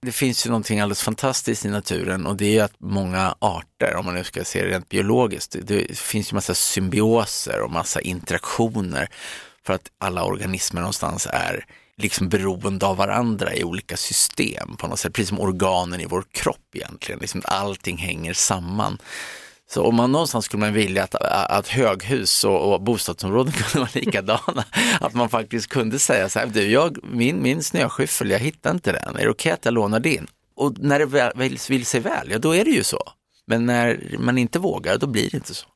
Det 0.00 0.12
finns 0.12 0.46
ju 0.46 0.50
någonting 0.50 0.80
alldeles 0.80 1.02
fantastiskt 1.02 1.64
i 1.64 1.68
naturen 1.68 2.26
och 2.26 2.36
det 2.36 2.58
är 2.58 2.64
att 2.64 2.74
många 2.78 3.34
arter, 3.38 3.96
om 3.96 4.04
man 4.04 4.14
nu 4.14 4.24
ska 4.24 4.44
se 4.44 4.62
det 4.62 4.68
rent 4.68 4.88
biologiskt, 4.88 5.56
det 5.62 5.98
finns 5.98 6.32
ju 6.32 6.34
massa 6.34 6.54
symbioser 6.54 7.60
och 7.60 7.70
massa 7.70 8.00
interaktioner 8.00 9.08
för 9.66 9.72
att 9.72 9.90
alla 9.98 10.24
organismer 10.24 10.80
någonstans 10.80 11.26
är 11.32 11.66
liksom 11.98 12.28
beroende 12.28 12.86
av 12.86 12.96
varandra 12.96 13.54
i 13.54 13.64
olika 13.64 13.96
system 13.96 14.76
på 14.76 14.86
något 14.86 14.98
sätt, 14.98 15.12
precis 15.12 15.28
som 15.28 15.40
organen 15.40 16.00
i 16.00 16.06
vår 16.06 16.24
kropp 16.32 16.74
egentligen. 16.74 17.20
Liksom 17.20 17.42
allting 17.44 17.96
hänger 17.96 18.32
samman. 18.32 18.98
Så 19.70 19.84
om 19.84 19.94
man 19.94 20.12
någonstans 20.12 20.44
skulle 20.44 20.60
man 20.60 20.72
vilja 20.72 21.04
att, 21.04 21.14
att 21.50 21.68
höghus 21.68 22.44
och, 22.44 22.72
och 22.72 22.82
bostadsområden 22.82 23.52
kunde 23.56 23.78
vara 23.78 23.90
likadana. 23.92 24.64
att 25.00 25.14
man 25.14 25.28
faktiskt 25.28 25.66
kunde 25.68 25.98
säga 25.98 26.28
så 26.28 26.38
här, 26.38 26.46
du, 26.46 26.70
jag, 26.70 26.98
min, 27.02 27.42
min 27.42 27.62
snöskyffel, 27.62 28.30
jag 28.30 28.38
hittar 28.38 28.70
inte 28.70 28.92
den, 28.92 29.16
är 29.16 29.24
det 29.24 29.30
okej 29.30 29.30
okay 29.30 29.52
att 29.52 29.64
jag 29.64 29.74
lånar 29.74 30.00
din? 30.00 30.26
Och 30.56 30.78
när 30.78 30.98
det 30.98 31.06
väl, 31.06 31.32
vill, 31.36 31.58
vill 31.68 31.86
sig 31.86 32.00
väl, 32.00 32.30
ja 32.30 32.38
då 32.38 32.54
är 32.54 32.64
det 32.64 32.70
ju 32.70 32.84
så. 32.84 33.12
Men 33.46 33.66
när 33.66 34.16
man 34.18 34.38
inte 34.38 34.58
vågar, 34.58 34.98
då 34.98 35.06
blir 35.06 35.30
det 35.30 35.36
inte 35.36 35.54
så. 35.54 35.66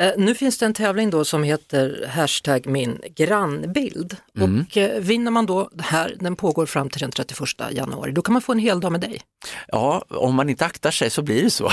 Eh, 0.00 0.12
nu 0.16 0.34
finns 0.34 0.58
det 0.58 0.66
en 0.66 0.74
tävling 0.74 1.10
då 1.10 1.24
som 1.24 1.42
heter 1.42 2.10
hashtag 2.14 2.66
min 2.66 3.00
grannbild 3.16 4.16
mm. 4.36 4.60
och 4.60 4.76
eh, 4.76 5.00
vinner 5.00 5.30
man 5.30 5.46
då 5.46 5.70
här, 5.78 6.16
den 6.20 6.36
pågår 6.36 6.66
fram 6.66 6.90
till 6.90 7.00
den 7.00 7.10
31 7.10 7.48
januari, 7.70 8.12
då 8.12 8.22
kan 8.22 8.32
man 8.32 8.42
få 8.42 8.52
en 8.52 8.58
hel 8.58 8.80
dag 8.80 8.92
med 8.92 9.00
dig. 9.00 9.20
Ja, 9.68 10.04
om 10.08 10.34
man 10.34 10.48
inte 10.48 10.66
aktar 10.66 10.90
sig 10.90 11.10
så 11.10 11.22
blir 11.22 11.42
det 11.42 11.50
så. 11.50 11.72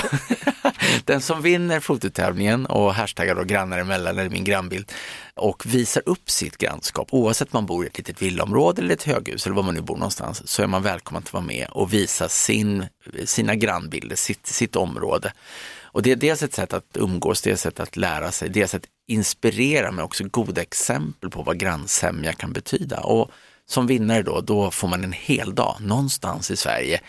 den 1.04 1.20
som 1.20 1.42
vinner 1.42 1.80
fototävlingen 1.80 2.66
och 2.66 2.94
hashtaggar 2.94 3.34
då 3.34 3.44
grannar 3.44 3.78
emellan 3.78 4.18
eller 4.18 4.30
min 4.30 4.44
grannbild 4.44 4.92
och 5.34 5.66
visar 5.66 6.02
upp 6.06 6.30
sitt 6.30 6.58
grannskap, 6.58 7.08
oavsett 7.10 7.48
om 7.48 7.50
man 7.52 7.66
bor 7.66 7.84
i 7.84 7.86
ett 7.86 7.98
litet 7.98 8.22
villaområde 8.22 8.82
eller 8.82 8.94
ett 8.94 9.02
höghus 9.02 9.46
eller 9.46 9.56
var 9.56 9.62
man 9.62 9.74
nu 9.74 9.80
bor 9.80 9.96
någonstans, 9.96 10.48
så 10.48 10.62
är 10.62 10.66
man 10.66 10.82
välkommen 10.82 11.22
att 11.22 11.32
vara 11.32 11.44
med 11.44 11.66
och 11.70 11.92
visa 11.92 12.28
sin, 12.28 12.86
sina 13.24 13.54
grannbilder, 13.54 14.16
sitt, 14.16 14.46
sitt 14.46 14.76
område. 14.76 15.32
Och 15.96 16.02
det 16.02 16.12
är 16.12 16.16
dels 16.16 16.42
ett 16.42 16.54
sätt 16.54 16.72
att 16.72 16.84
umgås, 16.94 17.42
det 17.42 17.50
är 17.50 17.54
ett 17.54 17.60
sätt 17.60 17.80
att 17.80 17.96
lära 17.96 18.32
sig, 18.32 18.48
det 18.48 18.60
är 18.60 18.64
ett 18.64 18.70
sätt 18.70 18.84
att 18.84 18.90
inspirera 19.08 19.92
men 19.92 20.04
också 20.04 20.24
goda 20.24 20.62
exempel 20.62 21.30
på 21.30 21.42
vad 21.42 21.58
grannsämja 21.58 22.32
kan 22.32 22.52
betyda. 22.52 23.00
Och 23.00 23.30
som 23.66 23.86
vinnare 23.86 24.22
då, 24.22 24.40
då 24.40 24.70
får 24.70 24.88
man 24.88 25.04
en 25.04 25.12
hel 25.12 25.54
dag 25.54 25.76
någonstans 25.80 26.50
i 26.50 26.56
Sverige 26.56 27.00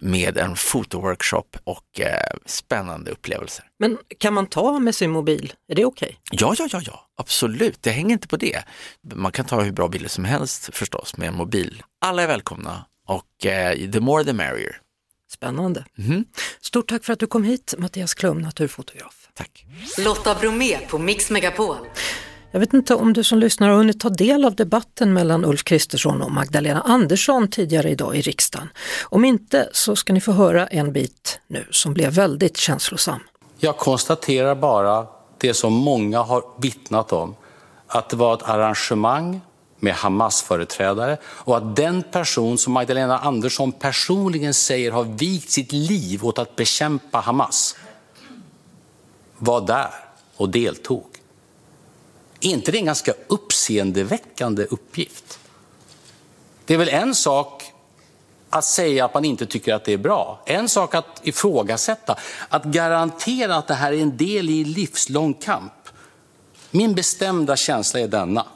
med 0.00 0.38
en 0.38 0.56
fotoworkshop 0.56 1.56
och 1.64 2.00
eh, 2.00 2.36
spännande 2.44 3.10
upplevelser. 3.10 3.64
Men 3.78 3.98
kan 4.18 4.34
man 4.34 4.46
ta 4.46 4.78
med 4.78 4.94
sin 4.94 5.10
mobil? 5.10 5.52
Är 5.68 5.74
det 5.74 5.84
okej? 5.84 6.18
Okay? 6.32 6.38
Ja, 6.40 6.54
ja, 6.58 6.68
ja, 6.72 6.80
ja, 6.86 7.08
absolut. 7.16 7.82
Det 7.82 7.90
hänger 7.90 8.12
inte 8.12 8.28
på 8.28 8.36
det. 8.36 8.62
Man 9.14 9.32
kan 9.32 9.44
ta 9.44 9.60
hur 9.60 9.72
bra 9.72 9.88
bilder 9.88 10.08
som 10.08 10.24
helst 10.24 10.68
förstås 10.72 11.16
med 11.16 11.28
en 11.28 11.34
mobil. 11.34 11.82
Alla 12.00 12.22
är 12.22 12.26
välkomna 12.26 12.84
och 13.06 13.46
eh, 13.46 13.90
the 13.90 14.00
more 14.00 14.24
the 14.24 14.32
merrier. 14.32 14.80
Spännande. 15.36 15.84
Mm. 15.98 16.24
Stort 16.60 16.88
tack 16.88 17.04
för 17.04 17.12
att 17.12 17.18
du 17.18 17.26
kom 17.26 17.44
hit, 17.44 17.74
Mattias 17.78 18.14
Klum, 18.14 18.38
naturfotograf. 18.38 19.28
Tack. 19.34 19.66
Lotta 19.98 20.34
Bromé 20.34 20.78
på 20.78 20.98
Mix 20.98 21.30
Megapol. 21.30 21.76
Jag 22.50 22.60
vet 22.60 22.74
inte 22.74 22.94
om 22.94 23.12
du 23.12 23.24
som 23.24 23.38
lyssnar 23.38 23.68
har 23.68 23.76
hunnit 23.76 24.00
ta 24.00 24.08
del 24.08 24.44
av 24.44 24.54
debatten 24.54 25.12
mellan 25.12 25.44
Ulf 25.44 25.64
Kristersson 25.64 26.22
och 26.22 26.32
Magdalena 26.32 26.80
Andersson 26.80 27.48
tidigare 27.50 27.90
idag 27.90 28.16
i 28.16 28.20
riksdagen. 28.20 28.68
Om 29.02 29.24
inte 29.24 29.68
så 29.72 29.96
ska 29.96 30.12
ni 30.12 30.20
få 30.20 30.32
höra 30.32 30.66
en 30.66 30.92
bit 30.92 31.40
nu 31.46 31.66
som 31.70 31.94
blev 31.94 32.12
väldigt 32.12 32.56
känslosam. 32.56 33.20
Jag 33.58 33.76
konstaterar 33.76 34.54
bara 34.54 35.06
det 35.38 35.54
som 35.54 35.72
många 35.72 36.22
har 36.22 36.42
vittnat 36.62 37.12
om, 37.12 37.36
att 37.86 38.10
det 38.10 38.16
var 38.16 38.34
ett 38.34 38.42
arrangemang 38.42 39.40
med 39.78 39.94
Hamas-företrädare 39.94 41.18
och 41.24 41.56
att 41.56 41.76
den 41.76 42.02
person 42.02 42.58
som 42.58 42.72
Magdalena 42.72 43.18
Andersson 43.18 43.72
personligen 43.72 44.54
säger 44.54 44.90
har 44.90 45.04
vigt 45.04 45.50
sitt 45.50 45.72
liv 45.72 46.24
åt 46.24 46.38
att 46.38 46.56
bekämpa 46.56 47.20
Hamas 47.20 47.76
var 49.38 49.60
där 49.60 49.90
och 50.36 50.48
deltog. 50.48 51.06
Är 52.40 52.48
inte 52.48 52.72
det 52.72 52.78
en 52.78 52.84
ganska 52.84 53.14
uppseendeväckande 53.26 54.64
uppgift? 54.64 55.38
Det 56.64 56.74
är 56.74 56.78
väl 56.78 56.88
en 56.88 57.14
sak 57.14 57.72
att 58.50 58.64
säga 58.64 59.04
att 59.04 59.14
man 59.14 59.24
inte 59.24 59.46
tycker 59.46 59.74
att 59.74 59.84
det 59.84 59.92
är 59.92 59.98
bra. 59.98 60.42
En 60.46 60.68
sak 60.68 60.94
att 60.94 61.20
ifrågasätta, 61.22 62.18
att 62.48 62.64
garantera 62.64 63.56
att 63.56 63.66
det 63.66 63.74
här 63.74 63.92
är 63.92 64.02
en 64.02 64.16
del 64.16 64.50
i 64.50 64.62
en 64.62 64.72
livslång 64.72 65.34
kamp. 65.34 65.72
Min 66.70 66.94
bestämda 66.94 67.56
känsla 67.56 68.00
är 68.00 68.08
denna. 68.08 68.46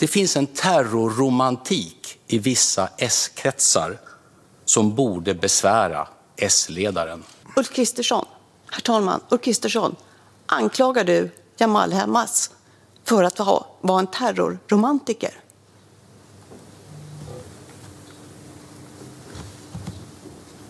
Det 0.00 0.06
finns 0.06 0.36
en 0.36 0.46
terrorromantik 0.46 2.18
i 2.26 2.38
vissa 2.38 2.88
S-kretsar 2.98 4.00
som 4.64 4.94
borde 4.94 5.34
besvära 5.34 6.08
S-ledaren. 6.36 7.24
Ulf 7.56 7.72
Kristersson, 7.72 8.26
herr 8.70 8.80
talman, 8.80 9.20
Ulf 9.28 9.42
Kristersson, 9.42 9.96
anklagar 10.46 11.04
du 11.04 11.30
Jamal 11.56 11.92
Hamas 11.92 12.50
för 13.04 13.24
att 13.24 13.38
vara 13.80 14.00
en 14.00 14.06
terrorromantiker? 14.06 15.40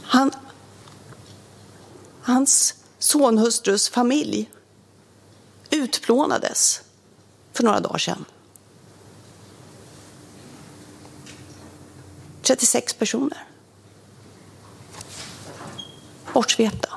Han, 0.03 0.31
hans 2.23 2.75
sonhustrus 2.99 3.89
familj 3.89 4.51
utplånades 5.71 6.83
för 7.53 7.65
några 7.65 7.81
dagar 7.81 7.99
sedan. 7.99 8.25
36 12.51 12.95
personer. 12.95 13.45
Bortsvepta 16.33 16.89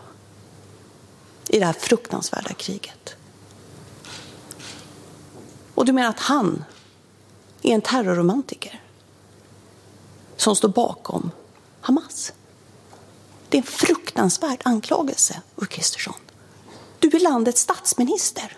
i 1.50 1.60
det 1.60 1.66
här 1.66 1.74
fruktansvärda 1.74 2.54
kriget. 2.54 3.16
Och 5.76 5.86
du 5.86 5.94
menar 5.94 6.10
att 6.10 6.20
han 6.20 6.66
är 7.62 7.74
en 7.74 7.82
terrorromantiker 7.82 8.82
som 10.38 10.56
står 10.56 10.70
bakom 10.70 11.32
Hamas? 11.82 12.34
Det 13.50 13.58
är 13.58 13.62
en 13.62 13.68
fruktansvärd 13.68 14.62
anklagelse, 14.66 15.42
Ulf 15.56 15.70
Kristersson. 15.70 16.16
Du 17.00 17.08
är 17.08 17.20
landets 17.20 17.62
statsminister. 17.62 18.58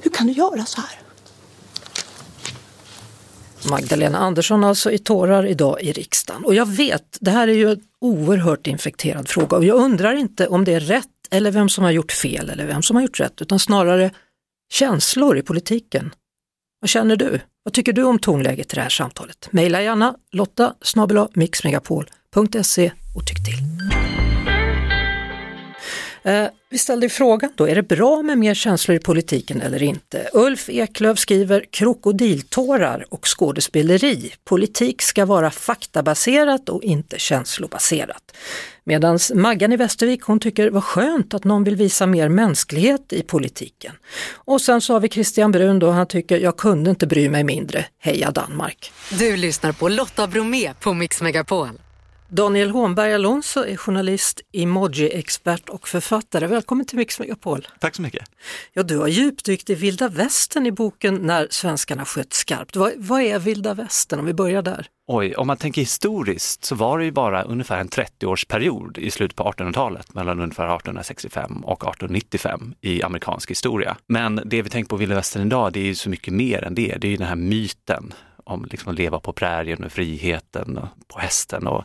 Hur 0.00 0.10
kan 0.10 0.26
du 0.26 0.32
göra 0.32 0.64
så 0.64 0.80
här? 0.80 1.05
Magdalena 3.70 4.18
Andersson 4.18 4.64
alltså 4.64 4.90
i 4.90 4.98
tårar 4.98 5.46
idag 5.46 5.82
i 5.82 5.92
riksdagen. 5.92 6.44
Och 6.44 6.54
jag 6.54 6.66
vet, 6.66 7.18
det 7.20 7.30
här 7.30 7.48
är 7.48 7.52
ju 7.52 7.70
en 7.70 7.80
oerhört 8.00 8.66
infekterad 8.66 9.28
fråga 9.28 9.56
och 9.56 9.64
jag 9.64 9.76
undrar 9.76 10.14
inte 10.14 10.48
om 10.48 10.64
det 10.64 10.74
är 10.74 10.80
rätt 10.80 11.06
eller 11.30 11.50
vem 11.50 11.68
som 11.68 11.84
har 11.84 11.90
gjort 11.90 12.12
fel 12.12 12.50
eller 12.50 12.66
vem 12.66 12.82
som 12.82 12.96
har 12.96 13.02
gjort 13.02 13.20
rätt, 13.20 13.42
utan 13.42 13.58
snarare 13.58 14.10
känslor 14.72 15.38
i 15.38 15.42
politiken. 15.42 16.14
Vad 16.80 16.88
känner 16.88 17.16
du? 17.16 17.40
Vad 17.62 17.74
tycker 17.74 17.92
du 17.92 18.02
om 18.02 18.18
tonläget 18.18 18.72
i 18.72 18.76
det 18.76 18.82
här 18.82 18.88
samtalet? 18.88 19.48
Maila 19.50 19.82
gärna 19.82 20.16
lotta 20.32 20.74
mixmegapol.se 21.34 22.92
och 23.16 23.26
tyck 23.26 23.44
till. 23.44 24.05
Eh, 26.26 26.46
vi 26.68 26.78
ställde 26.78 27.08
frågan 27.08 27.50
då, 27.54 27.68
är 27.68 27.74
det 27.74 27.82
bra 27.82 28.22
med 28.22 28.38
mer 28.38 28.54
känslor 28.54 28.96
i 28.96 29.00
politiken 29.00 29.60
eller 29.60 29.82
inte? 29.82 30.28
Ulf 30.32 30.68
Eklöf 30.68 31.18
skriver 31.18 31.64
krokodiltårar 31.70 33.04
och 33.08 33.26
skådespeleri. 33.26 34.32
Politik 34.44 35.02
ska 35.02 35.26
vara 35.26 35.50
faktabaserat 35.50 36.68
och 36.68 36.82
inte 36.82 37.18
känslobaserat. 37.18 38.36
Medan 38.84 39.18
Maggan 39.34 39.72
i 39.72 39.76
Västervik 39.76 40.22
hon 40.22 40.40
tycker 40.40 40.70
vad 40.70 40.84
skönt 40.84 41.34
att 41.34 41.44
någon 41.44 41.64
vill 41.64 41.76
visa 41.76 42.06
mer 42.06 42.28
mänsklighet 42.28 43.12
i 43.12 43.22
politiken. 43.22 43.92
Och 44.34 44.60
sen 44.60 44.80
så 44.80 44.92
har 44.92 45.00
vi 45.00 45.08
Christian 45.08 45.52
Brun 45.52 45.78
då, 45.78 45.90
han 45.90 46.06
tycker 46.06 46.38
jag 46.38 46.56
kunde 46.56 46.90
inte 46.90 47.06
bry 47.06 47.28
mig 47.28 47.44
mindre, 47.44 47.84
heja 47.98 48.30
Danmark. 48.30 48.92
Du 49.18 49.36
lyssnar 49.36 49.72
på 49.72 49.88
Lotta 49.88 50.26
Bromé 50.26 50.74
på 50.80 50.94
Mix 50.94 51.22
Megapol. 51.22 51.68
Daniel 52.28 52.70
Hånberg 52.70 53.14
Alonso 53.14 53.64
är 53.64 53.76
journalist, 53.76 54.40
emoji-expert 54.52 55.68
och 55.68 55.88
författare. 55.88 56.46
Välkommen 56.46 56.86
till 56.86 56.98
Mix 56.98 57.18
Megapol. 57.18 57.68
Tack 57.80 57.94
så 57.94 58.02
mycket. 58.02 58.28
Ja, 58.72 58.82
du 58.82 58.98
har 58.98 59.08
djupdykt 59.08 59.70
i 59.70 59.74
vilda 59.74 60.08
västern 60.08 60.66
i 60.66 60.72
boken 60.72 61.14
När 61.14 61.48
svenskarna 61.50 62.04
sköt 62.04 62.32
skarpt. 62.32 62.76
Vad, 62.76 62.92
vad 62.96 63.20
är 63.20 63.38
vilda 63.38 63.74
västern 63.74 64.20
om 64.20 64.26
vi 64.26 64.34
börjar 64.34 64.62
där? 64.62 64.86
Oj, 65.08 65.34
om 65.34 65.46
man 65.46 65.56
tänker 65.56 65.80
historiskt 65.80 66.64
så 66.64 66.74
var 66.74 66.98
det 66.98 67.04
ju 67.04 67.10
bara 67.10 67.42
ungefär 67.42 67.78
en 67.78 67.88
30-årsperiod 67.88 68.98
i 68.98 69.10
slutet 69.10 69.36
på 69.36 69.44
1800-talet 69.44 70.14
mellan 70.14 70.40
ungefär 70.40 70.64
1865 70.64 71.64
och 71.64 71.82
1895 71.82 72.74
i 72.80 73.02
amerikansk 73.02 73.50
historia. 73.50 73.96
Men 74.08 74.40
det 74.44 74.62
vi 74.62 74.70
tänker 74.70 74.88
på 74.88 74.96
vilda 74.96 75.14
västern 75.14 75.46
idag, 75.46 75.72
det 75.72 75.80
är 75.80 75.84
ju 75.84 75.94
så 75.94 76.10
mycket 76.10 76.34
mer 76.34 76.64
än 76.64 76.74
det. 76.74 76.96
Det 77.00 77.06
är 77.06 77.10
ju 77.10 77.16
den 77.16 77.28
här 77.28 77.36
myten 77.36 78.14
om 78.46 78.66
liksom 78.70 78.92
att 78.92 78.98
leva 78.98 79.20
på 79.20 79.32
prärien 79.32 79.84
och 79.84 79.92
friheten 79.92 80.78
och 80.78 80.88
på 81.08 81.18
hästen 81.18 81.66
och 81.66 81.84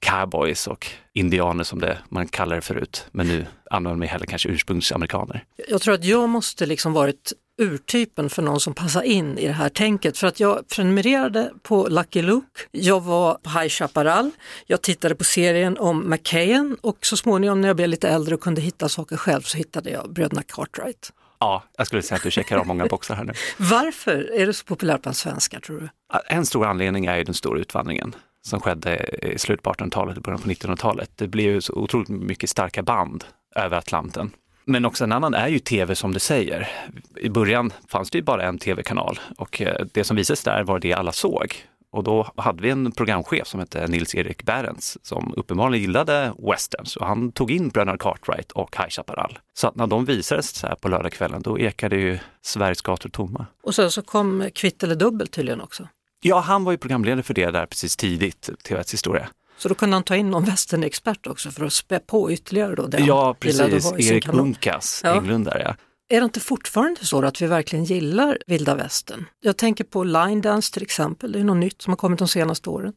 cowboys 0.00 0.66
och 0.66 0.86
indianer 1.12 1.64
som 1.64 1.80
det 1.80 1.98
man 2.08 2.28
kallar 2.28 2.56
det 2.56 2.62
förut. 2.62 3.06
Men 3.12 3.28
nu 3.28 3.46
använder 3.70 3.98
man 3.98 4.08
hellre 4.08 4.26
kanske 4.26 4.48
ursprungsamerikaner. 4.48 5.44
Jag 5.68 5.80
tror 5.80 5.94
att 5.94 6.04
jag 6.04 6.28
måste 6.28 6.66
liksom 6.66 6.92
varit 6.92 7.32
urtypen 7.58 8.30
för 8.30 8.42
någon 8.42 8.60
som 8.60 8.74
passar 8.74 9.02
in 9.02 9.38
i 9.38 9.46
det 9.46 9.52
här 9.52 9.68
tänket. 9.68 10.18
För 10.18 10.26
att 10.26 10.40
jag 10.40 10.68
prenumererade 10.68 11.52
på 11.62 11.88
Lucky 11.88 12.22
Luke, 12.22 12.60
jag 12.70 13.00
var 13.00 13.34
på 13.34 13.50
High 13.50 13.68
Chaparral, 13.68 14.30
jag 14.66 14.82
tittade 14.82 15.14
på 15.14 15.24
serien 15.24 15.78
om 15.78 16.10
McKayen 16.10 16.76
och 16.80 16.98
så 17.00 17.16
småningom 17.16 17.60
när 17.60 17.68
jag 17.68 17.76
blev 17.76 17.88
lite 17.88 18.08
äldre 18.08 18.34
och 18.34 18.40
kunde 18.40 18.60
hitta 18.60 18.88
saker 18.88 19.16
själv 19.16 19.42
så 19.42 19.58
hittade 19.58 19.90
jag 19.90 20.12
bröderna 20.12 20.42
Cartwright. 20.42 21.12
Ja, 21.38 21.62
jag 21.76 21.86
skulle 21.86 22.02
säga 22.02 22.16
att 22.16 22.22
du 22.22 22.30
checkar 22.30 22.58
av 22.58 22.66
många 22.66 22.86
boxar 22.86 23.14
här 23.14 23.24
nu. 23.24 23.32
Varför 23.56 24.30
är 24.34 24.46
det 24.46 24.52
så 24.52 24.64
populärt 24.64 25.02
bland 25.02 25.16
svenskar 25.16 25.60
tror 25.60 25.80
du? 25.80 25.88
En 26.28 26.46
stor 26.46 26.66
anledning 26.66 27.06
är 27.06 27.16
ju 27.16 27.24
den 27.24 27.34
stora 27.34 27.60
utvandringen 27.60 28.14
som 28.42 28.60
skedde 28.60 29.18
i 29.22 29.38
slutet 29.38 29.62
på 29.62 29.72
1800-talet 29.72 30.16
och 30.16 30.22
början 30.22 30.40
på 30.40 30.48
1900-talet. 30.48 31.10
Det 31.14 31.28
blev 31.28 31.52
ju 31.52 31.60
så 31.60 31.72
otroligt 31.72 32.08
mycket 32.08 32.50
starka 32.50 32.82
band 32.82 33.24
över 33.56 33.76
Atlanten. 33.76 34.30
Men 34.64 34.84
också 34.84 35.04
en 35.04 35.12
annan 35.12 35.34
är 35.34 35.48
ju 35.48 35.58
tv 35.58 35.94
som 35.94 36.12
du 36.12 36.20
säger. 36.20 36.68
I 37.16 37.28
början 37.28 37.72
fanns 37.88 38.10
det 38.10 38.18
ju 38.18 38.24
bara 38.24 38.42
en 38.42 38.58
tv-kanal 38.58 39.20
och 39.38 39.62
eh, 39.62 39.86
det 39.92 40.04
som 40.04 40.16
visades 40.16 40.42
där 40.42 40.62
var 40.62 40.78
det 40.78 40.94
alla 40.94 41.12
såg. 41.12 41.54
Och 41.96 42.04
då 42.04 42.32
hade 42.36 42.62
vi 42.62 42.70
en 42.70 42.92
programchef 42.92 43.46
som 43.46 43.60
hette 43.60 43.86
Nils-Erik 43.86 44.42
Berens 44.42 44.98
som 45.02 45.34
uppenbarligen 45.36 45.82
gillade 45.82 46.32
westerns 46.38 46.96
och 46.96 47.06
han 47.06 47.32
tog 47.32 47.50
in 47.50 47.68
bröderna 47.68 47.98
Cartwright 47.98 48.52
och 48.52 48.76
High 48.76 48.88
Chaparral. 48.88 49.38
Så 49.54 49.68
att 49.68 49.76
när 49.76 49.86
de 49.86 50.04
visades 50.04 50.50
så 50.50 50.66
här 50.66 50.74
på 50.74 50.88
lördagskvällen 50.88 51.42
då 51.42 51.58
ekade 51.58 51.96
ju 51.96 52.18
Sveriges 52.42 52.82
gator 52.82 53.08
tomma. 53.08 53.46
Och 53.62 53.74
sen 53.74 53.90
så 53.90 54.02
kom 54.02 54.50
Kvitt 54.54 54.82
eller 54.82 54.94
dubbelt 54.94 55.32
tydligen 55.32 55.60
också. 55.60 55.88
Ja, 56.20 56.40
han 56.40 56.64
var 56.64 56.72
ju 56.72 56.78
programledare 56.78 57.22
för 57.22 57.34
det 57.34 57.50
där 57.50 57.66
precis 57.66 57.96
tidigt, 57.96 58.50
TV1s 58.64 58.92
historia. 58.92 59.28
Så 59.58 59.68
då 59.68 59.74
kunde 59.74 59.96
han 59.96 60.02
ta 60.02 60.16
in 60.16 60.30
någon 60.30 60.44
västernexpert 60.44 61.26
också 61.26 61.50
för 61.50 61.64
att 61.64 61.72
spä 61.72 61.98
på 61.98 62.32
ytterligare 62.32 62.74
då? 62.74 62.86
Det 62.86 62.98
ja, 62.98 63.34
precis. 63.40 63.92
Erik 63.92 64.32
Munkas, 64.32 65.00
ja. 65.04 65.14
englundare. 65.14 65.76
Är 66.08 66.20
det 66.20 66.24
inte 66.24 66.40
fortfarande 66.40 67.04
så 67.04 67.24
att 67.24 67.42
vi 67.42 67.46
verkligen 67.46 67.84
gillar 67.84 68.38
vilda 68.46 68.74
västern? 68.74 69.26
Jag 69.40 69.56
tänker 69.56 69.84
på 69.84 70.04
line 70.04 70.40
dance 70.40 70.72
till 70.72 70.82
exempel, 70.82 71.32
det 71.32 71.40
är 71.40 71.44
något 71.44 71.56
nytt 71.56 71.82
som 71.82 71.90
har 71.90 71.96
kommit 71.96 72.18
de 72.18 72.28
senaste 72.28 72.70
åren. 72.70 72.92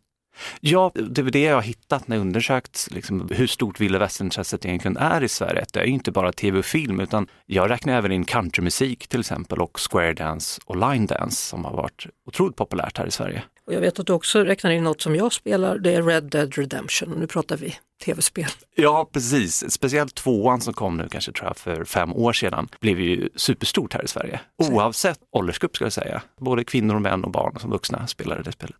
Ja, 0.59 0.91
det 0.93 1.21
är 1.21 1.25
det 1.25 1.41
jag 1.41 1.55
har 1.55 1.61
hittat 1.61 2.07
när 2.07 2.15
jag 2.15 2.21
undersökt 2.21 2.87
liksom, 2.91 3.29
hur 3.31 3.47
stort 3.47 3.79
vilda 3.79 3.99
västern-intresset 3.99 4.65
egentligen 4.65 4.97
är 4.97 5.23
i 5.23 5.29
Sverige. 5.29 5.65
Det 5.73 5.79
är 5.79 5.85
ju 5.85 5.91
inte 5.91 6.11
bara 6.11 6.31
tv 6.31 6.59
och 6.59 6.65
film 6.65 6.99
utan 6.99 7.27
jag 7.45 7.69
räknar 7.69 7.97
även 7.97 8.11
in 8.11 8.25
countrymusik 8.25 9.07
till 9.07 9.19
exempel 9.19 9.61
och 9.61 9.79
square 9.91 10.13
dance 10.13 10.61
och 10.65 10.75
line 10.91 11.05
dance 11.05 11.35
som 11.49 11.65
har 11.65 11.73
varit 11.73 12.05
otroligt 12.25 12.55
populärt 12.55 12.97
här 12.97 13.05
i 13.05 13.11
Sverige. 13.11 13.43
Och 13.69 13.75
jag 13.75 13.81
vet 13.81 13.99
att 13.99 14.07
du 14.07 14.13
också 14.13 14.43
räknar 14.43 14.71
in 14.71 14.83
något 14.83 15.01
som 15.01 15.15
jag 15.15 15.33
spelar, 15.33 15.77
det 15.77 15.95
är 15.95 16.03
Red 16.03 16.23
Dead 16.23 16.53
Redemption. 16.53 17.15
Nu 17.19 17.27
pratar 17.27 17.57
vi 17.57 17.75
tv-spel. 18.05 18.49
Ja, 18.75 19.09
precis. 19.13 19.71
Speciellt 19.71 20.15
tvåan 20.15 20.61
som 20.61 20.73
kom 20.73 20.97
nu 20.97 21.07
kanske 21.11 21.31
tror 21.31 21.47
jag 21.47 21.57
för 21.57 21.83
fem 21.83 22.13
år 22.13 22.33
sedan 22.33 22.67
blev 22.79 22.99
ju 22.99 23.29
superstort 23.35 23.93
här 23.93 24.03
i 24.03 24.07
Sverige. 24.07 24.39
Oavsett 24.57 25.19
åldersgrupp 25.31 25.75
ska 25.75 25.85
jag 25.85 25.93
säga. 25.93 26.21
Både 26.39 26.63
kvinnor 26.63 26.95
och 26.95 27.01
män 27.01 27.23
och 27.23 27.31
barn 27.31 27.59
som 27.59 27.69
vuxna 27.69 28.07
spelade 28.07 28.43
det 28.43 28.51
spelet. 28.51 28.75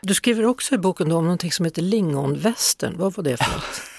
Du 0.00 0.14
skriver 0.14 0.44
också 0.44 0.74
i 0.74 0.78
boken 0.78 1.12
om 1.12 1.24
någonting 1.24 1.52
som 1.52 1.64
heter 1.64 1.82
lingonvästern. 1.82 2.94
Vad 2.96 3.14
var 3.14 3.24
det 3.24 3.36
för 3.36 3.52
något? 3.54 3.82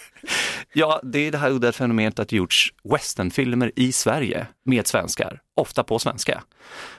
Ja, 0.75 0.99
det 1.03 1.19
är 1.19 1.31
det 1.31 1.37
här 1.37 1.51
udda 1.51 1.71
fenomenet 1.71 2.19
att 2.19 2.29
det 2.29 2.35
gjorts 2.35 2.73
westernfilmer 2.83 3.71
i 3.75 3.91
Sverige 3.91 4.47
med 4.65 4.87
svenskar, 4.87 5.41
ofta 5.55 5.83
på 5.83 5.99
svenska. 5.99 6.43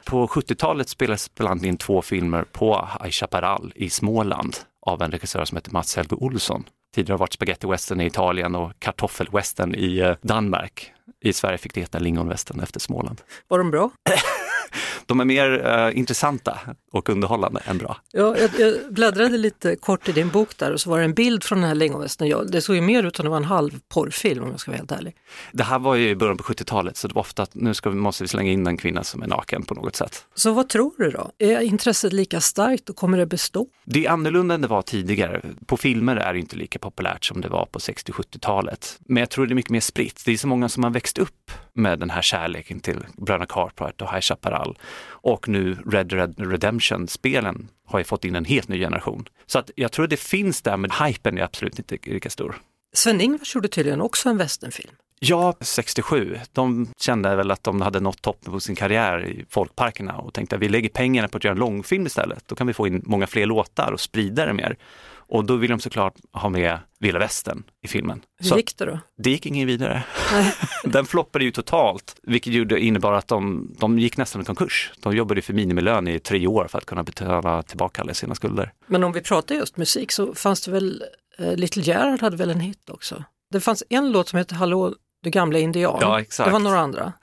På 0.05 0.27
70-talet 0.27 0.89
spelades 0.89 1.35
bland 1.35 1.51
annat 1.51 1.65
in 1.65 1.77
två 1.77 2.03
filmer 2.03 2.45
på 2.53 2.89
High 3.03 3.11
Chaparral 3.11 3.73
i 3.75 3.91
Småland 3.91 4.57
av 4.87 5.03
en 5.03 5.11
regissör 5.11 5.45
som 5.45 5.57
heter 5.57 5.73
Mats 5.73 5.97
Helge 5.97 6.17
Olsson. 6.17 6.65
Tidigare 6.95 7.15
har 7.15 7.19
varit 7.19 7.33
spaghetti 7.33 7.67
western 7.67 8.01
i 8.01 8.07
Italien 8.07 8.55
och 8.55 8.73
kartoffelwestern 8.79 9.75
i 9.75 9.99
eh, 9.99 10.15
Danmark. 10.23 10.93
I 11.21 11.33
Sverige 11.33 11.59
fick 11.59 11.75
det 11.75 11.81
heta 11.81 11.99
lingonwestern 11.99 12.61
efter 12.61 12.81
Småland. 12.81 13.21
Var 13.49 13.59
de 13.59 13.71
bra? 13.71 13.91
De 15.07 15.21
är 15.21 15.25
mer 15.25 15.51
uh, 15.51 15.99
intressanta 15.99 16.59
och 16.93 17.09
underhållande 17.09 17.61
än 17.65 17.79
bra. 17.79 17.97
Ja, 18.13 18.37
jag, 18.39 18.51
jag 18.59 18.75
bläddrade 18.95 19.39
lite 19.39 19.77
kort 19.77 20.09
i 20.09 20.13
din 20.13 20.29
bok 20.29 20.59
där 20.59 20.73
och 20.73 20.81
så 20.81 20.91
var 20.91 20.99
det 20.99 21.05
en 21.05 21.15
bild 21.15 21.45
från 21.45 21.61
den 21.61 21.69
här 21.69 21.75
lingonvästen. 21.75 22.29
Ja, 22.29 22.43
det 22.43 22.61
såg 22.61 22.77
ju 22.77 22.83
mer 22.83 23.03
ut 23.03 23.17
som 23.17 23.25
det 23.25 23.31
var 23.31 23.37
en 23.37 23.45
halv 23.45 23.71
porrfilm 23.89 24.45
om 24.45 24.51
jag 24.51 24.61
ska 24.61 24.71
vara 24.71 24.79
helt 24.79 24.93
ärlig. 24.93 25.17
Det 25.53 25.65
här 25.65 25.79
var 25.79 25.95
ju 25.95 26.09
i 26.09 26.17
början 26.17 26.37
på 26.37 26.45
70-talet 26.45 26.97
så 26.97 27.09
det 27.09 27.15
var 27.15 27.21
ofta 27.21 27.43
att 27.43 27.55
nu 27.55 27.75
ska 27.75 27.91
vi, 27.91 27.97
måste 27.97 28.25
vi 28.25 28.29
slänga 28.29 28.53
in 28.53 28.67
en 28.67 28.77
kvinna 28.77 29.05
som 29.05 29.23
är 29.23 29.27
naken 29.27 29.63
på 29.63 29.75
något 29.75 29.97
sätt. 29.97 30.25
Så 30.35 30.53
vad 30.53 30.69
tror 30.69 30.93
du 30.99 31.11
då? 31.11 31.31
Är 31.39 31.61
intresset 31.61 32.13
lika 32.13 32.41
starkt 32.41 32.91
och 32.91 32.97
kommer 32.97 33.19
det 33.19 33.27
bestå? 33.27 33.67
Det 33.85 34.07
är 34.07 34.11
annorlunda 34.11 34.55
än 34.55 34.61
det 34.61 34.69
var 34.69 34.83
tidigare. 34.83 35.41
På 35.67 35.77
filmer 35.77 36.17
är 36.17 36.33
det 36.33 36.39
inte 36.39 36.57
lika 36.57 36.79
populärt 36.79 37.25
som 37.25 37.41
det 37.41 37.49
var 37.49 37.67
på 37.67 37.79
60-70-talet. 37.79 38.99
Men 39.09 39.21
jag 39.21 39.31
tror 39.31 39.47
det 39.47 39.53
är 39.53 39.55
mycket 39.55 39.71
mer 39.71 39.81
spritt. 39.81 40.23
Det 40.25 40.33
är 40.33 40.37
så 40.37 40.47
många 40.47 40.69
som 40.69 40.83
har 40.83 40.91
växt 40.91 41.19
upp 41.19 41.51
med 41.75 41.99
den 41.99 42.11
här 42.11 42.23
kärleken 42.23 42.81
till 42.81 43.07
Bröderna 43.17 43.47
Cartwright 43.47 44.03
och 44.03 44.11
High 44.11 44.21
Chaparral. 44.21 44.79
Och 45.09 45.49
nu 45.49 45.77
Red 45.87 46.13
Red 46.13 46.35
Redemption-spelen 46.51 47.69
har 47.87 47.99
ju 47.99 48.05
fått 48.05 48.25
in 48.25 48.35
en 48.35 48.45
helt 48.45 48.69
ny 48.69 48.79
generation. 48.79 49.29
Så 49.47 49.59
att 49.59 49.71
jag 49.75 49.93
tror 49.93 50.07
det 50.07 50.17
finns 50.17 50.63
där, 50.63 50.77
men 50.77 50.91
hypen 50.91 51.39
är 51.39 51.43
absolut 51.43 51.79
inte 51.79 51.99
lika 52.03 52.31
stor. 52.31 52.57
Sven-Ingvars 52.93 53.55
gjorde 53.55 53.69
tydligen 53.69 54.01
också 54.01 54.29
en 54.29 54.37
westernfilm. 54.37 54.91
Ja, 55.19 55.55
67. 55.61 56.39
De 56.53 56.87
kände 57.01 57.37
väl 57.37 57.51
att 57.51 57.65
de 57.65 57.81
hade 57.81 58.01
nått 58.01 58.23
toppen 58.23 58.53
på 58.53 58.61
sin 58.61 58.77
karriär 58.77 59.27
i 59.27 59.45
folkparkerna 59.51 60.17
och 60.17 60.35
tänkte 60.35 60.57
att 60.57 60.63
vi 60.63 60.69
lägger 60.69 60.89
pengarna 60.89 61.29
på 61.29 61.37
att 61.37 61.45
göra 61.45 61.53
en 61.53 61.59
långfilm 61.59 62.07
istället. 62.07 62.49
Då 62.49 62.55
kan 62.55 62.67
vi 62.67 62.73
få 62.73 62.87
in 62.87 63.03
många 63.05 63.27
fler 63.27 63.47
låtar 63.47 63.93
och 63.93 64.01
sprida 64.01 64.47
det 64.47 64.53
mer. 64.53 64.77
Och 65.35 65.45
då 65.45 65.57
vill 65.57 65.71
de 65.71 65.81
såklart 65.81 66.15
ha 66.33 66.49
med 66.49 66.79
Vilda 66.99 67.19
Västern 67.19 67.63
i 67.83 67.89
filmen. 67.89 68.21
Hur 68.41 68.57
gick 68.57 68.77
det 68.77 68.85
då? 68.85 68.99
det 69.17 69.31
gick 69.31 69.47
ingen 69.47 69.67
vidare. 69.67 70.05
Den 70.85 71.07
floppade 71.07 71.45
ju 71.45 71.51
totalt, 71.51 72.17
vilket 72.23 72.53
gjorde, 72.53 72.81
innebar 72.81 73.13
att 73.13 73.29
de, 73.29 73.71
de 73.79 73.99
gick 73.99 74.17
nästan 74.17 74.43
i 74.43 74.45
konkurs. 74.45 74.93
De 75.01 75.17
jobbade 75.17 75.43
för 75.43 75.53
minimilön 75.53 76.09
i 76.09 76.19
tre 76.19 76.47
år 76.47 76.67
för 76.69 76.79
att 76.79 76.87
kunna 76.87 77.03
betala 77.03 77.63
tillbaka 77.63 78.03
alla 78.03 78.15
sina 78.15 78.35
skulder. 78.35 78.73
Men 78.87 79.05
om 79.05 79.13
vi 79.13 79.21
pratar 79.21 79.55
just 79.55 79.77
musik 79.77 80.13
så 80.13 80.35
fanns 80.35 80.61
det 80.61 80.71
väl, 80.71 81.05
eh, 81.39 81.57
Little 81.57 81.83
Gerhard 81.83 82.21
hade 82.21 82.37
väl 82.37 82.51
en 82.51 82.61
hit 82.61 82.91
också? 82.91 83.25
Det 83.51 83.61
fanns 83.61 83.83
en 83.89 84.13
låt 84.13 84.29
som 84.29 84.39
heter 84.39 84.55
Hallå 84.57 84.95
du 85.23 85.31
gamla 85.31 85.59
indian. 85.59 85.99
Ja, 86.01 86.21
exakt. 86.21 86.49
Det 86.49 86.53
var 86.53 86.61
några 86.61 86.79
andra. 86.79 87.13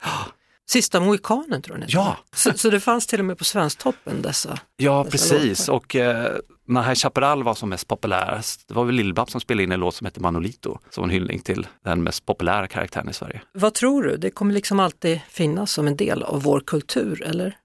Sista 0.72 1.00
mohikanen 1.00 1.62
tror 1.62 1.78
jag. 1.78 1.88
Ja. 1.90 2.16
Så, 2.34 2.52
så 2.54 2.70
det 2.70 2.80
fanns 2.80 3.06
till 3.06 3.18
och 3.18 3.24
med 3.24 3.38
på 3.38 3.44
Svensktoppen 3.44 4.22
dessa. 4.22 4.58
Ja, 4.76 5.04
Dessa 5.04 5.10
precis. 5.34 5.68
låtar. 5.68 5.72
Och 5.76 5.96
eh, 5.96 6.36
när 6.66 6.82
High 6.82 6.94
Chaparral 6.94 7.42
var 7.42 7.54
som 7.54 7.68
mest 7.68 7.88
populärast, 7.88 8.68
det 8.68 8.74
var 8.74 8.84
väl 8.84 8.94
Lill-Babs 8.94 9.30
som 9.30 9.40
spelade 9.40 9.62
in 9.64 9.72
en 9.72 9.80
låt 9.80 9.94
som 9.94 10.04
hette 10.04 10.20
Manolito, 10.20 10.78
som 10.90 11.04
en 11.04 11.10
hyllning 11.10 11.38
till 11.40 11.66
den 11.84 12.02
mest 12.02 12.26
populära 12.26 12.68
karaktären 12.68 13.08
i 13.08 13.12
Sverige. 13.12 13.42
Vad 13.52 13.74
tror 13.74 14.02
du? 14.02 14.16
Det 14.16 14.30
kommer 14.30 14.54
liksom 14.54 14.80
alltid 14.80 15.20
finnas 15.28 15.72
som 15.72 15.86
en 15.86 15.96
del 15.96 16.22
av 16.22 16.42
vår 16.42 16.60
kultur, 16.66 17.22
eller? 17.22 17.56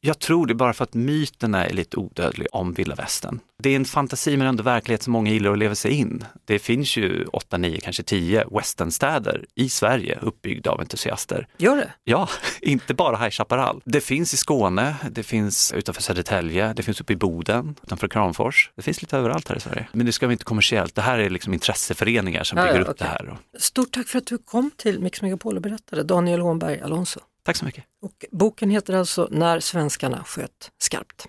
Jag 0.00 0.18
tror 0.18 0.46
det 0.46 0.54
bara 0.54 0.72
för 0.72 0.84
att 0.84 0.94
myten 0.94 1.54
är 1.54 1.70
lite 1.70 1.96
odödlig 1.96 2.46
om 2.52 2.72
vilda 2.72 2.94
västern. 2.94 3.40
Det 3.58 3.70
är 3.70 3.76
en 3.76 3.84
fantasi 3.84 4.36
men 4.36 4.46
ändå 4.46 4.62
verklighet 4.62 5.02
som 5.02 5.12
många 5.12 5.30
gillar 5.30 5.52
att 5.52 5.58
leva 5.58 5.74
sig 5.74 5.92
in. 5.92 6.24
Det 6.44 6.58
finns 6.58 6.96
ju 6.96 7.24
8, 7.24 7.58
9, 7.58 7.80
kanske 7.80 8.02
10 8.02 8.44
westernstäder 8.50 9.44
i 9.54 9.68
Sverige 9.68 10.18
uppbyggda 10.22 10.70
av 10.70 10.80
entusiaster. 10.80 11.48
Gör 11.58 11.76
det? 11.76 11.92
Ja, 12.04 12.28
inte 12.60 12.94
bara 12.94 13.16
High 13.16 13.30
Chaparral. 13.30 13.82
Det 13.84 14.00
finns 14.00 14.34
i 14.34 14.36
Skåne, 14.36 14.96
det 15.10 15.22
finns 15.22 15.72
utanför 15.72 16.02
Södertälje, 16.02 16.72
det 16.72 16.82
finns 16.82 17.00
uppe 17.00 17.12
i 17.12 17.16
Boden, 17.16 17.74
utanför 17.82 18.08
Kramfors. 18.08 18.70
Det 18.76 18.82
finns 18.82 19.02
lite 19.02 19.16
överallt 19.16 19.48
här 19.48 19.56
i 19.56 19.60
Sverige. 19.60 19.88
Men 19.92 20.06
det 20.06 20.12
ska 20.12 20.26
vara 20.26 20.32
inte 20.32 20.44
kommersiellt. 20.44 20.94
Det 20.94 21.02
här 21.02 21.18
är 21.18 21.30
liksom 21.30 21.54
intresseföreningar 21.54 22.44
som 22.44 22.58
Ja, 22.58 22.64
bygger 22.64 22.76
ja, 22.76 22.82
upp 22.82 22.88
okej. 22.88 22.96
det 22.98 23.04
här. 23.04 23.36
Stort 23.58 23.92
tack 23.92 24.08
för 24.08 24.18
att 24.18 24.26
du 24.26 24.38
kom 24.38 24.70
till 24.76 25.00
Mix 25.00 25.22
Megapol 25.22 25.56
och 25.56 25.62
berättade, 25.62 26.02
Daniel 26.02 26.40
Hånberg 26.40 26.80
Alonso. 26.80 27.20
Tack 27.46 27.56
så 27.56 27.64
mycket. 27.64 27.84
Och 28.02 28.24
boken 28.30 28.70
heter 28.70 28.94
alltså 28.94 29.28
När 29.30 29.60
svenskarna 29.60 30.24
sköt 30.24 30.70
skarpt. 30.78 31.26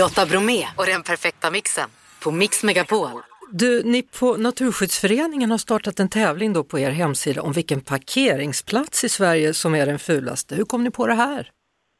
Lotta 0.00 0.26
Bromé 0.26 0.64
och 0.76 0.86
den 0.86 1.02
perfekta 1.02 1.50
mixen 1.50 1.88
på 2.24 2.30
Mix 2.30 2.64
Megapol. 2.64 3.08
Du, 3.52 3.82
ni 3.84 4.02
på 4.02 4.36
Naturskyddsföreningen 4.36 5.50
har 5.50 5.58
startat 5.58 6.00
en 6.00 6.08
tävling 6.08 6.52
då 6.52 6.64
på 6.64 6.78
er 6.78 6.90
hemsida 6.90 7.42
om 7.42 7.52
vilken 7.52 7.80
parkeringsplats 7.80 9.04
i 9.04 9.08
Sverige 9.08 9.54
som 9.54 9.74
är 9.74 9.86
den 9.86 9.98
fulaste. 9.98 10.54
Hur 10.54 10.64
kom 10.64 10.84
ni 10.84 10.90
på 10.90 11.06
det 11.06 11.14
här? 11.14 11.50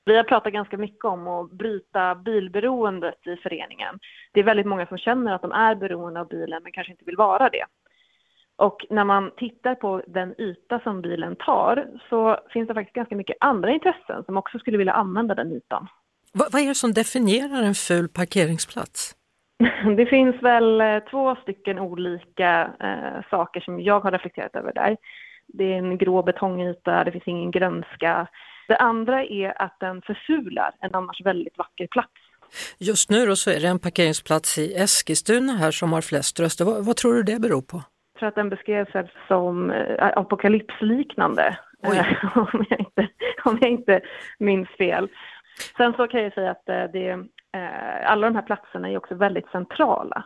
Vi 0.04 0.16
har 0.16 0.24
pratat 0.24 0.52
ganska 0.52 0.76
mycket 0.76 1.04
om 1.04 1.28
att 1.28 1.50
bryta 1.50 2.14
bilberoendet 2.14 3.26
i 3.26 3.36
föreningen. 3.42 3.98
Det 4.32 4.40
är 4.40 4.44
väldigt 4.44 4.66
många 4.66 4.86
som 4.86 4.98
känner 4.98 5.34
att 5.34 5.42
de 5.42 5.52
är 5.52 5.74
beroende 5.74 6.20
av 6.20 6.28
bilen 6.28 6.62
men 6.62 6.72
kanske 6.72 6.92
inte 6.92 7.04
vill 7.04 7.16
vara 7.16 7.48
det. 7.50 7.64
Och 8.60 8.86
när 8.90 9.04
man 9.04 9.30
tittar 9.36 9.74
på 9.74 10.02
den 10.06 10.40
yta 10.40 10.80
som 10.80 11.02
bilen 11.02 11.36
tar 11.36 11.86
så 12.08 12.38
finns 12.52 12.68
det 12.68 12.74
faktiskt 12.74 12.94
ganska 12.94 13.16
mycket 13.16 13.36
andra 13.40 13.70
intressen 13.70 14.24
som 14.24 14.36
också 14.36 14.58
skulle 14.58 14.78
vilja 14.78 14.92
använda 14.92 15.34
den 15.34 15.52
ytan. 15.52 15.88
Va- 16.32 16.48
vad 16.52 16.62
är 16.62 16.66
det 16.66 16.74
som 16.74 16.92
definierar 16.92 17.62
en 17.62 17.74
ful 17.74 18.08
parkeringsplats? 18.08 19.16
Det 19.96 20.06
finns 20.06 20.42
väl 20.42 20.80
eh, 20.80 20.98
två 21.10 21.36
stycken 21.42 21.78
olika 21.78 22.70
eh, 22.80 23.30
saker 23.30 23.60
som 23.60 23.80
jag 23.80 24.00
har 24.00 24.10
reflekterat 24.10 24.56
över 24.56 24.72
där. 24.72 24.96
Det 25.46 25.64
är 25.64 25.78
en 25.78 25.98
grå 25.98 26.22
betongyta, 26.22 27.04
det 27.04 27.12
finns 27.12 27.28
ingen 27.28 27.50
grönska. 27.50 28.26
Det 28.68 28.76
andra 28.76 29.24
är 29.24 29.62
att 29.62 29.76
den 29.80 30.02
förfular 30.02 30.70
en 30.80 30.94
annars 30.94 31.20
väldigt 31.24 31.58
vacker 31.58 31.86
plats. 31.86 32.12
Just 32.78 33.10
nu 33.10 33.26
då 33.26 33.36
så 33.36 33.50
är 33.50 33.60
det 33.60 33.68
en 33.68 33.78
parkeringsplats 33.78 34.58
i 34.58 34.74
Eskilstuna 34.74 35.52
här 35.52 35.70
som 35.70 35.92
har 35.92 36.00
flest 36.00 36.40
röster. 36.40 36.64
Vad, 36.64 36.84
vad 36.84 36.96
tror 36.96 37.14
du 37.14 37.22
det 37.22 37.40
beror 37.40 37.62
på? 37.62 37.82
Jag 38.20 38.34
tror 38.34 38.42
att 38.42 38.48
den 38.48 38.48
beskrevs 38.48 39.10
som 39.28 39.70
eh, 39.70 40.06
apokalypsliknande, 40.16 41.58
eh, 41.82 42.36
om, 42.36 42.64
jag 42.70 42.80
inte, 42.80 43.08
om 43.44 43.58
jag 43.60 43.70
inte 43.70 44.00
minns 44.38 44.68
fel. 44.68 45.08
Sen 45.76 45.92
så 45.92 46.08
kan 46.08 46.22
jag 46.22 46.34
säga 46.34 46.50
att 46.50 46.68
eh, 46.68 46.84
det, 46.92 47.18
alla 48.04 48.26
de 48.26 48.34
här 48.34 48.42
platserna 48.42 48.90
är 48.90 48.96
också 48.96 49.14
väldigt 49.14 49.50
centrala. 49.50 50.24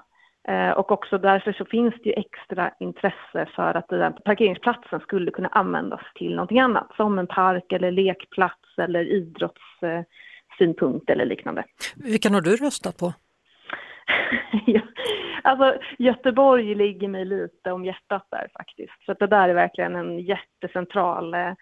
Och 0.77 0.93
också 0.93 1.19
därför 1.19 1.53
så 1.53 1.65
finns 1.65 1.95
det 1.95 2.09
ju 2.09 2.13
extra 2.13 2.71
intresse 2.81 3.47
för 3.57 3.75
att 3.75 3.89
den 3.89 4.13
parkeringsplatsen 4.13 5.01
skulle 5.01 5.31
kunna 5.31 5.49
användas 5.49 6.01
till 6.15 6.35
någonting 6.35 6.61
annat, 6.61 6.91
som 6.97 7.19
en 7.19 7.27
park 7.27 7.73
eller 7.73 7.91
lekplats 7.91 8.79
eller 8.79 9.05
idrottssynpunkt 9.05 11.11
eller 11.11 11.25
liknande. 11.25 11.65
Vilken 11.97 12.35
har 12.35 12.41
du 12.41 12.57
röstat 12.57 12.99
på? 12.99 13.13
Ja, 14.67 14.81
alltså 15.45 15.79
Göteborg 15.99 16.75
ligger 16.75 17.09
mig 17.09 17.25
lite 17.25 17.73
om 17.73 17.85
hjärtat 17.85 18.27
där 18.31 18.49
faktiskt. 18.59 19.05
Så 19.07 19.13
att 19.13 19.19
det 19.19 19.27
där 19.27 19.49
är 19.49 19.55
verkligen 19.55 19.97
en 19.97 20.19
jättecentral 20.19 21.35
eh, 21.35 21.53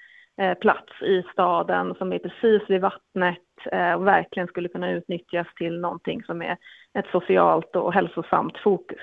eh, 0.40 0.54
plats 0.54 1.02
i 1.02 1.22
staden 1.32 1.94
som 1.94 2.12
är 2.12 2.18
precis 2.18 2.70
vid 2.70 2.80
vattnet 2.80 3.38
eh, 3.72 3.92
och 3.92 4.06
verkligen 4.06 4.48
skulle 4.48 4.68
kunna 4.68 4.90
utnyttjas 4.90 5.46
till 5.56 5.80
någonting 5.80 6.22
som 6.22 6.42
är 6.42 6.56
ett 6.98 7.06
socialt 7.12 7.76
och 7.76 7.92
hälsosamt 7.92 8.58
fokus. 8.58 9.02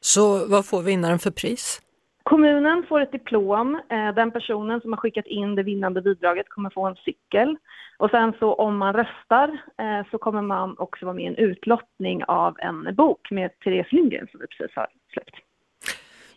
Så 0.00 0.46
vad 0.50 0.66
får 0.66 0.82
vinnaren 0.82 1.18
för 1.18 1.30
pris? 1.30 1.82
Kommunen 2.22 2.84
får 2.88 3.00
ett 3.00 3.12
diplom. 3.12 3.80
Eh, 3.90 4.14
Den 4.14 4.30
personen 4.30 4.80
som 4.80 4.92
har 4.92 4.96
skickat 4.96 5.26
in 5.26 5.54
det 5.54 5.62
vinnande 5.62 6.02
bidraget 6.02 6.48
kommer 6.48 6.70
få 6.70 6.86
en 6.86 6.96
cykel. 6.96 7.56
Och 7.98 8.10
sen 8.10 8.32
så 8.38 8.54
om 8.54 8.78
man 8.78 8.94
röstar 8.94 9.48
eh, 9.78 10.10
så 10.10 10.18
kommer 10.18 10.42
man 10.42 10.78
också 10.78 11.04
vara 11.06 11.14
med 11.14 11.24
i 11.24 11.26
en 11.26 11.36
utlottning 11.36 12.24
av 12.24 12.56
en 12.58 12.94
bok 12.94 13.30
med 13.30 13.50
Therese 13.64 13.92
Lindgren 13.92 14.26
som 14.30 14.40
vi 14.40 14.46
precis 14.46 14.76
har 14.76 14.86
släppt. 15.12 15.36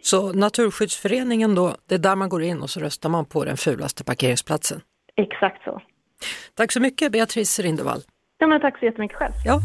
Så 0.02 0.34
Naturskyddsföreningen 0.34 1.56
då, 1.56 1.76
det 1.90 1.96
är 1.96 2.00
där 2.00 2.16
man 2.16 2.30
går 2.30 2.44
in 2.44 2.62
och 2.62 2.70
så 2.70 2.80
röstar 2.80 3.10
man 3.10 3.26
på 3.26 3.46
den 3.46 3.58
fulaste 3.58 4.04
parkeringsplatsen. 4.04 4.82
Exakt 5.16 5.64
så. 5.64 5.82
Tack 6.54 6.72
så 6.72 6.82
mycket 6.82 7.12
Beatrice 7.12 7.60
Rindevall. 7.60 8.00
Ja, 8.38 8.48
men 8.48 8.62
tack 8.62 8.80
så 8.80 8.86
jättemycket 8.86 9.18
själv. 9.18 9.34
Ja. 9.46 9.60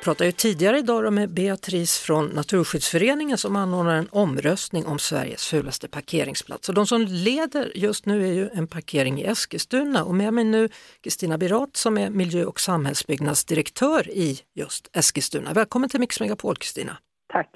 Pratade 0.00 0.26
ju 0.26 0.32
tidigare 0.32 0.78
idag 0.78 1.12
med 1.12 1.30
Beatrice 1.30 1.98
från 1.98 2.26
Naturskyddsföreningen 2.26 3.38
som 3.38 3.56
anordnar 3.56 3.94
en 3.94 4.08
omröstning 4.10 4.86
om 4.86 4.98
Sveriges 4.98 5.46
fulaste 5.46 5.88
parkeringsplats. 5.88 6.68
Och 6.68 6.74
de 6.74 6.86
som 6.86 7.00
leder 7.00 7.72
just 7.74 8.06
nu 8.06 8.28
är 8.28 8.32
ju 8.32 8.48
en 8.48 8.66
parkering 8.66 9.20
i 9.20 9.24
Eskilstuna 9.24 10.04
och 10.04 10.14
med 10.14 10.34
mig 10.34 10.44
nu 10.44 10.68
Kristina 11.00 11.38
Birat 11.38 11.76
som 11.76 11.98
är 11.98 12.10
miljö 12.10 12.44
och 12.44 12.60
samhällsbyggnadsdirektör 12.60 14.10
i 14.10 14.40
just 14.54 14.90
Eskilstuna. 14.92 15.52
Välkommen 15.52 15.90
till 15.90 16.00
Mix 16.00 16.20
Megapol 16.20 16.56
Kristina. 16.56 16.96
Tack. 17.32 17.50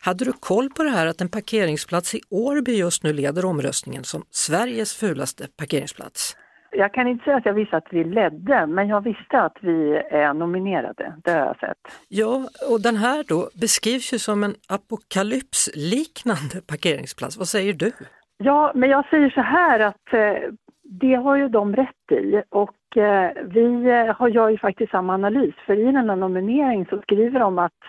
Hade 0.00 0.24
du 0.24 0.32
koll 0.32 0.70
på 0.70 0.82
det 0.82 0.90
här 0.90 1.06
att 1.06 1.20
en 1.20 1.28
parkeringsplats 1.28 2.14
i 2.14 2.20
Årby 2.28 2.76
just 2.76 3.02
nu 3.02 3.12
leder 3.12 3.44
omröstningen 3.44 4.04
som 4.04 4.24
Sveriges 4.30 4.94
fulaste 4.94 5.48
parkeringsplats? 5.56 6.36
Jag 6.70 6.94
kan 6.94 7.08
inte 7.08 7.24
säga 7.24 7.36
att 7.36 7.46
jag 7.46 7.54
visste 7.54 7.76
att 7.76 7.86
vi 7.90 8.04
ledde, 8.04 8.66
men 8.66 8.88
jag 8.88 9.00
visste 9.00 9.40
att 9.40 9.56
vi 9.60 10.02
är 10.10 10.34
nominerade. 10.34 11.14
Det 11.24 11.30
har 11.30 11.38
jag 11.38 11.58
sett. 11.58 11.78
Ja, 12.08 12.48
och 12.70 12.82
den 12.82 12.96
här 12.96 13.24
då 13.28 13.48
beskrivs 13.60 14.12
ju 14.12 14.18
som 14.18 14.44
en 14.44 14.54
apokalypsliknande 14.68 16.60
parkeringsplats. 16.66 17.38
Vad 17.38 17.48
säger 17.48 17.72
du? 17.72 17.92
Ja, 18.36 18.72
men 18.74 18.90
jag 18.90 19.08
säger 19.08 19.30
så 19.30 19.40
här 19.40 19.80
att 19.80 20.12
eh, 20.12 20.50
det 20.82 21.14
har 21.14 21.36
ju 21.36 21.48
de 21.48 21.76
rätt 21.76 22.12
i 22.12 22.42
och 22.48 22.96
eh, 22.96 23.32
vi 23.44 23.90
har, 24.18 24.28
gör 24.28 24.48
ju 24.48 24.58
faktiskt 24.58 24.90
samma 24.90 25.14
analys. 25.14 25.54
För 25.66 25.80
i 25.80 25.84
den 25.84 25.96
här 25.96 26.16
nomineringen 26.16 26.86
så 26.90 27.02
skriver 27.02 27.40
de 27.40 27.58
att 27.58 27.82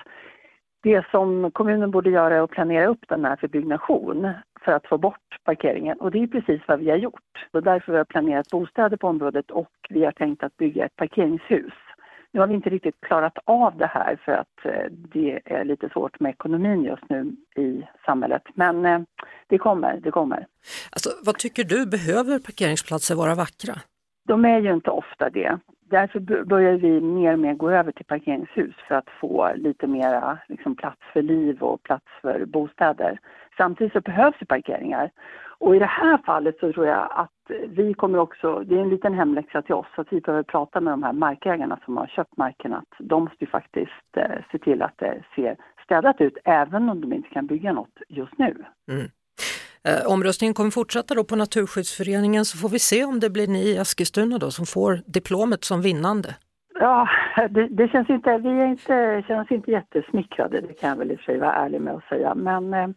det 0.84 1.06
som 1.12 1.52
kommunen 1.52 1.92
borde 1.92 2.10
göra 2.10 2.36
är 2.36 2.42
att 2.42 2.50
planera 2.50 2.88
upp 2.88 3.04
den 3.08 3.26
här 3.26 3.36
för 3.36 3.48
byggnation 3.48 4.34
för 4.70 4.76
att 4.76 4.88
få 4.88 4.98
bort 4.98 5.38
parkeringen 5.44 6.00
och 6.00 6.12
det 6.12 6.24
är 6.24 6.28
precis 6.28 6.62
vad 6.68 6.80
vi 6.80 6.90
har 6.90 6.98
gjort. 6.98 7.48
Och 7.52 7.64
därför 7.64 7.92
har 7.92 8.00
vi 8.00 8.06
planerat 8.06 8.48
bostäder 8.50 8.98
på 8.98 9.08
området 9.08 9.52
och 9.52 9.72
vi 9.90 10.06
har 10.06 10.12
tänkt 10.12 10.44
att 10.44 10.58
bygga 10.58 10.86
ett 10.86 10.96
parkeringshus. 10.96 11.74
Nu 12.32 12.40
har 12.40 12.48
vi 12.48 12.54
inte 12.54 12.70
riktigt 12.70 13.02
klarat 13.02 13.38
av 13.46 13.78
det 13.78 13.86
här 13.86 14.20
för 14.26 14.32
att 14.32 14.66
eh, 14.66 14.92
det 14.92 15.40
är 15.46 15.66
lite 15.66 15.90
svårt 15.90 16.20
med 16.20 16.30
ekonomin 16.30 16.84
just 16.84 17.10
nu 17.10 17.36
i 17.56 17.84
samhället. 18.06 18.42
Men 18.54 18.86
eh, 18.86 19.00
det 19.48 19.58
kommer, 19.58 20.00
det 20.04 20.12
kommer. 20.12 20.46
Alltså, 20.92 21.10
vad 21.26 21.38
tycker 21.38 21.64
du, 21.64 21.86
behöver 21.86 22.40
parkeringsplatser 22.40 23.16
vara 23.16 23.36
vackra? 23.36 23.74
De 24.28 24.46
är 24.46 24.60
ju 24.60 24.74
inte 24.74 24.90
ofta 24.90 25.30
det. 25.30 25.60
Därför 25.90 26.44
börjar 26.46 26.74
vi 26.74 27.02
mer 27.02 27.34
och 27.34 27.40
mer 27.40 27.54
gå 27.54 27.70
över 27.70 27.92
till 27.92 28.06
parkeringshus 28.06 28.76
för 28.88 28.96
att 28.96 29.10
få 29.22 29.52
lite 29.56 29.88
mera 29.88 30.38
liksom, 30.48 30.76
plats 30.76 31.02
för 31.14 31.22
liv 31.22 31.62
och 31.64 31.84
plats 31.84 32.06
för 32.22 32.46
bostäder. 32.46 33.20
Samtidigt 33.58 33.94
så 33.94 34.02
behövs 34.02 34.36
det 34.40 34.46
parkeringar. 34.46 35.12
Och 35.60 35.76
i 35.76 35.80
det 35.80 35.86
här 35.86 36.18
fallet 36.26 36.60
så 36.60 36.74
tror 36.74 36.88
jag 36.88 37.08
att 37.12 37.52
vi 37.68 37.94
kommer 37.94 38.20
också, 38.20 38.60
det 38.60 38.76
är 38.76 38.82
en 38.82 38.90
liten 38.90 39.14
hemläxa 39.14 39.62
till 39.62 39.76
oss, 39.76 39.88
att 39.96 40.14
vi 40.14 40.22
behöver 40.22 40.44
prata 40.44 40.82
med 40.82 40.94
de 40.94 41.04
här 41.04 41.14
markägarna 41.14 41.80
som 41.86 41.98
har 41.98 42.08
köpt 42.08 42.38
marken, 42.38 42.74
att 42.74 42.94
de 43.00 43.24
måste 43.24 43.46
ju 43.46 43.48
faktiskt 43.48 44.18
eh, 44.18 44.42
se 44.52 44.58
till 44.60 44.82
att 44.82 44.98
det 44.98 45.24
ser 45.36 45.58
städat 45.84 46.22
ut, 46.22 46.38
även 46.46 46.90
om 46.90 47.02
de 47.02 47.14
inte 47.14 47.30
kan 47.30 47.48
bygga 47.48 47.74
något 47.74 48.00
just 48.10 48.38
nu. 48.38 48.66
Mm. 48.92 49.08
Eh, 49.88 50.12
omröstningen 50.12 50.54
kommer 50.54 50.72
fortsätta 50.72 51.16
då 51.16 51.24
på 51.24 51.36
Naturskyddsföreningen 51.36 52.46
så 52.46 52.58
får 52.58 52.70
vi 52.70 52.80
se 52.80 53.04
om 53.04 53.20
det 53.20 53.30
blir 53.30 53.48
ni 53.48 53.60
i 53.60 53.78
Eskilstuna 53.78 54.38
då 54.38 54.52
som 54.52 54.66
får 54.66 55.02
diplomet 55.06 55.64
som 55.64 55.82
vinnande. 55.82 56.36
Ja, 56.80 57.10
det, 57.50 57.68
det 57.68 57.88
känns 57.88 58.10
inte, 58.10 58.38
vi 58.38 58.50
är 58.50 58.66
inte, 58.66 59.24
känns 59.28 59.52
inte 59.52 59.72
jättesmickrade, 59.72 60.62
det 60.62 60.74
kan 60.74 60.90
jag 60.90 60.98
väl 60.98 61.12
i 61.12 61.16
och 61.16 61.20
för 61.20 61.26
sig 61.26 61.40
vara 61.40 61.54
ärlig 61.54 61.82
med 61.82 61.94
att 61.94 62.04
säga. 62.04 62.36
Men 62.36 62.74
eh, 62.74 62.88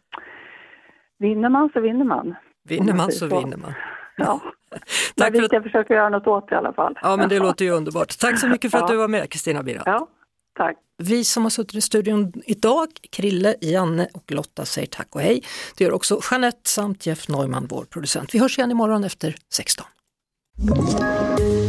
vinner 1.18 1.48
man 1.48 1.70
så 1.72 1.80
vinner 1.80 2.04
man. 2.04 2.34
Vinner 2.68 2.94
man 2.94 3.12
så, 3.12 3.28
så 3.28 3.40
vinner 3.40 3.56
man. 3.56 3.74
Ja. 4.16 4.40
Tack 5.16 5.32
men 5.32 5.40
vi 5.40 5.46
ska 5.46 5.56
att... 5.56 5.62
försöka 5.62 5.94
göra 5.94 6.08
något 6.08 6.26
åt 6.26 6.48
det 6.48 6.54
i 6.54 6.58
alla 6.58 6.72
fall. 6.72 6.98
Ja, 7.02 7.16
men 7.16 7.28
det 7.28 7.38
låter 7.38 7.64
ju 7.64 7.70
underbart. 7.70 8.18
Tack 8.18 8.38
så 8.38 8.48
mycket 8.48 8.70
för 8.70 8.78
att 8.78 8.88
du 8.88 8.96
var 8.96 9.08
med, 9.08 9.30
Kristina 9.30 9.62
Birat. 9.62 9.82
Ja, 9.86 10.08
tack. 10.56 10.76
Vi 11.02 11.24
som 11.24 11.42
har 11.42 11.50
suttit 11.50 11.74
i 11.74 11.80
studion 11.80 12.32
idag, 12.46 12.88
Krille, 13.10 13.54
Janne 13.60 14.08
och 14.12 14.32
Lotta 14.32 14.64
säger 14.64 14.86
tack 14.86 15.14
och 15.14 15.20
hej. 15.20 15.42
Det 15.76 15.84
gör 15.84 15.92
också 15.92 16.20
Jeanette 16.30 16.70
samt 16.70 17.06
Jeff 17.06 17.28
Neumann, 17.28 17.66
vår 17.70 17.84
producent. 17.84 18.34
Vi 18.34 18.38
hörs 18.38 18.58
igen 18.58 18.70
imorgon 18.70 19.04
efter 19.04 19.36
16. 19.52 19.86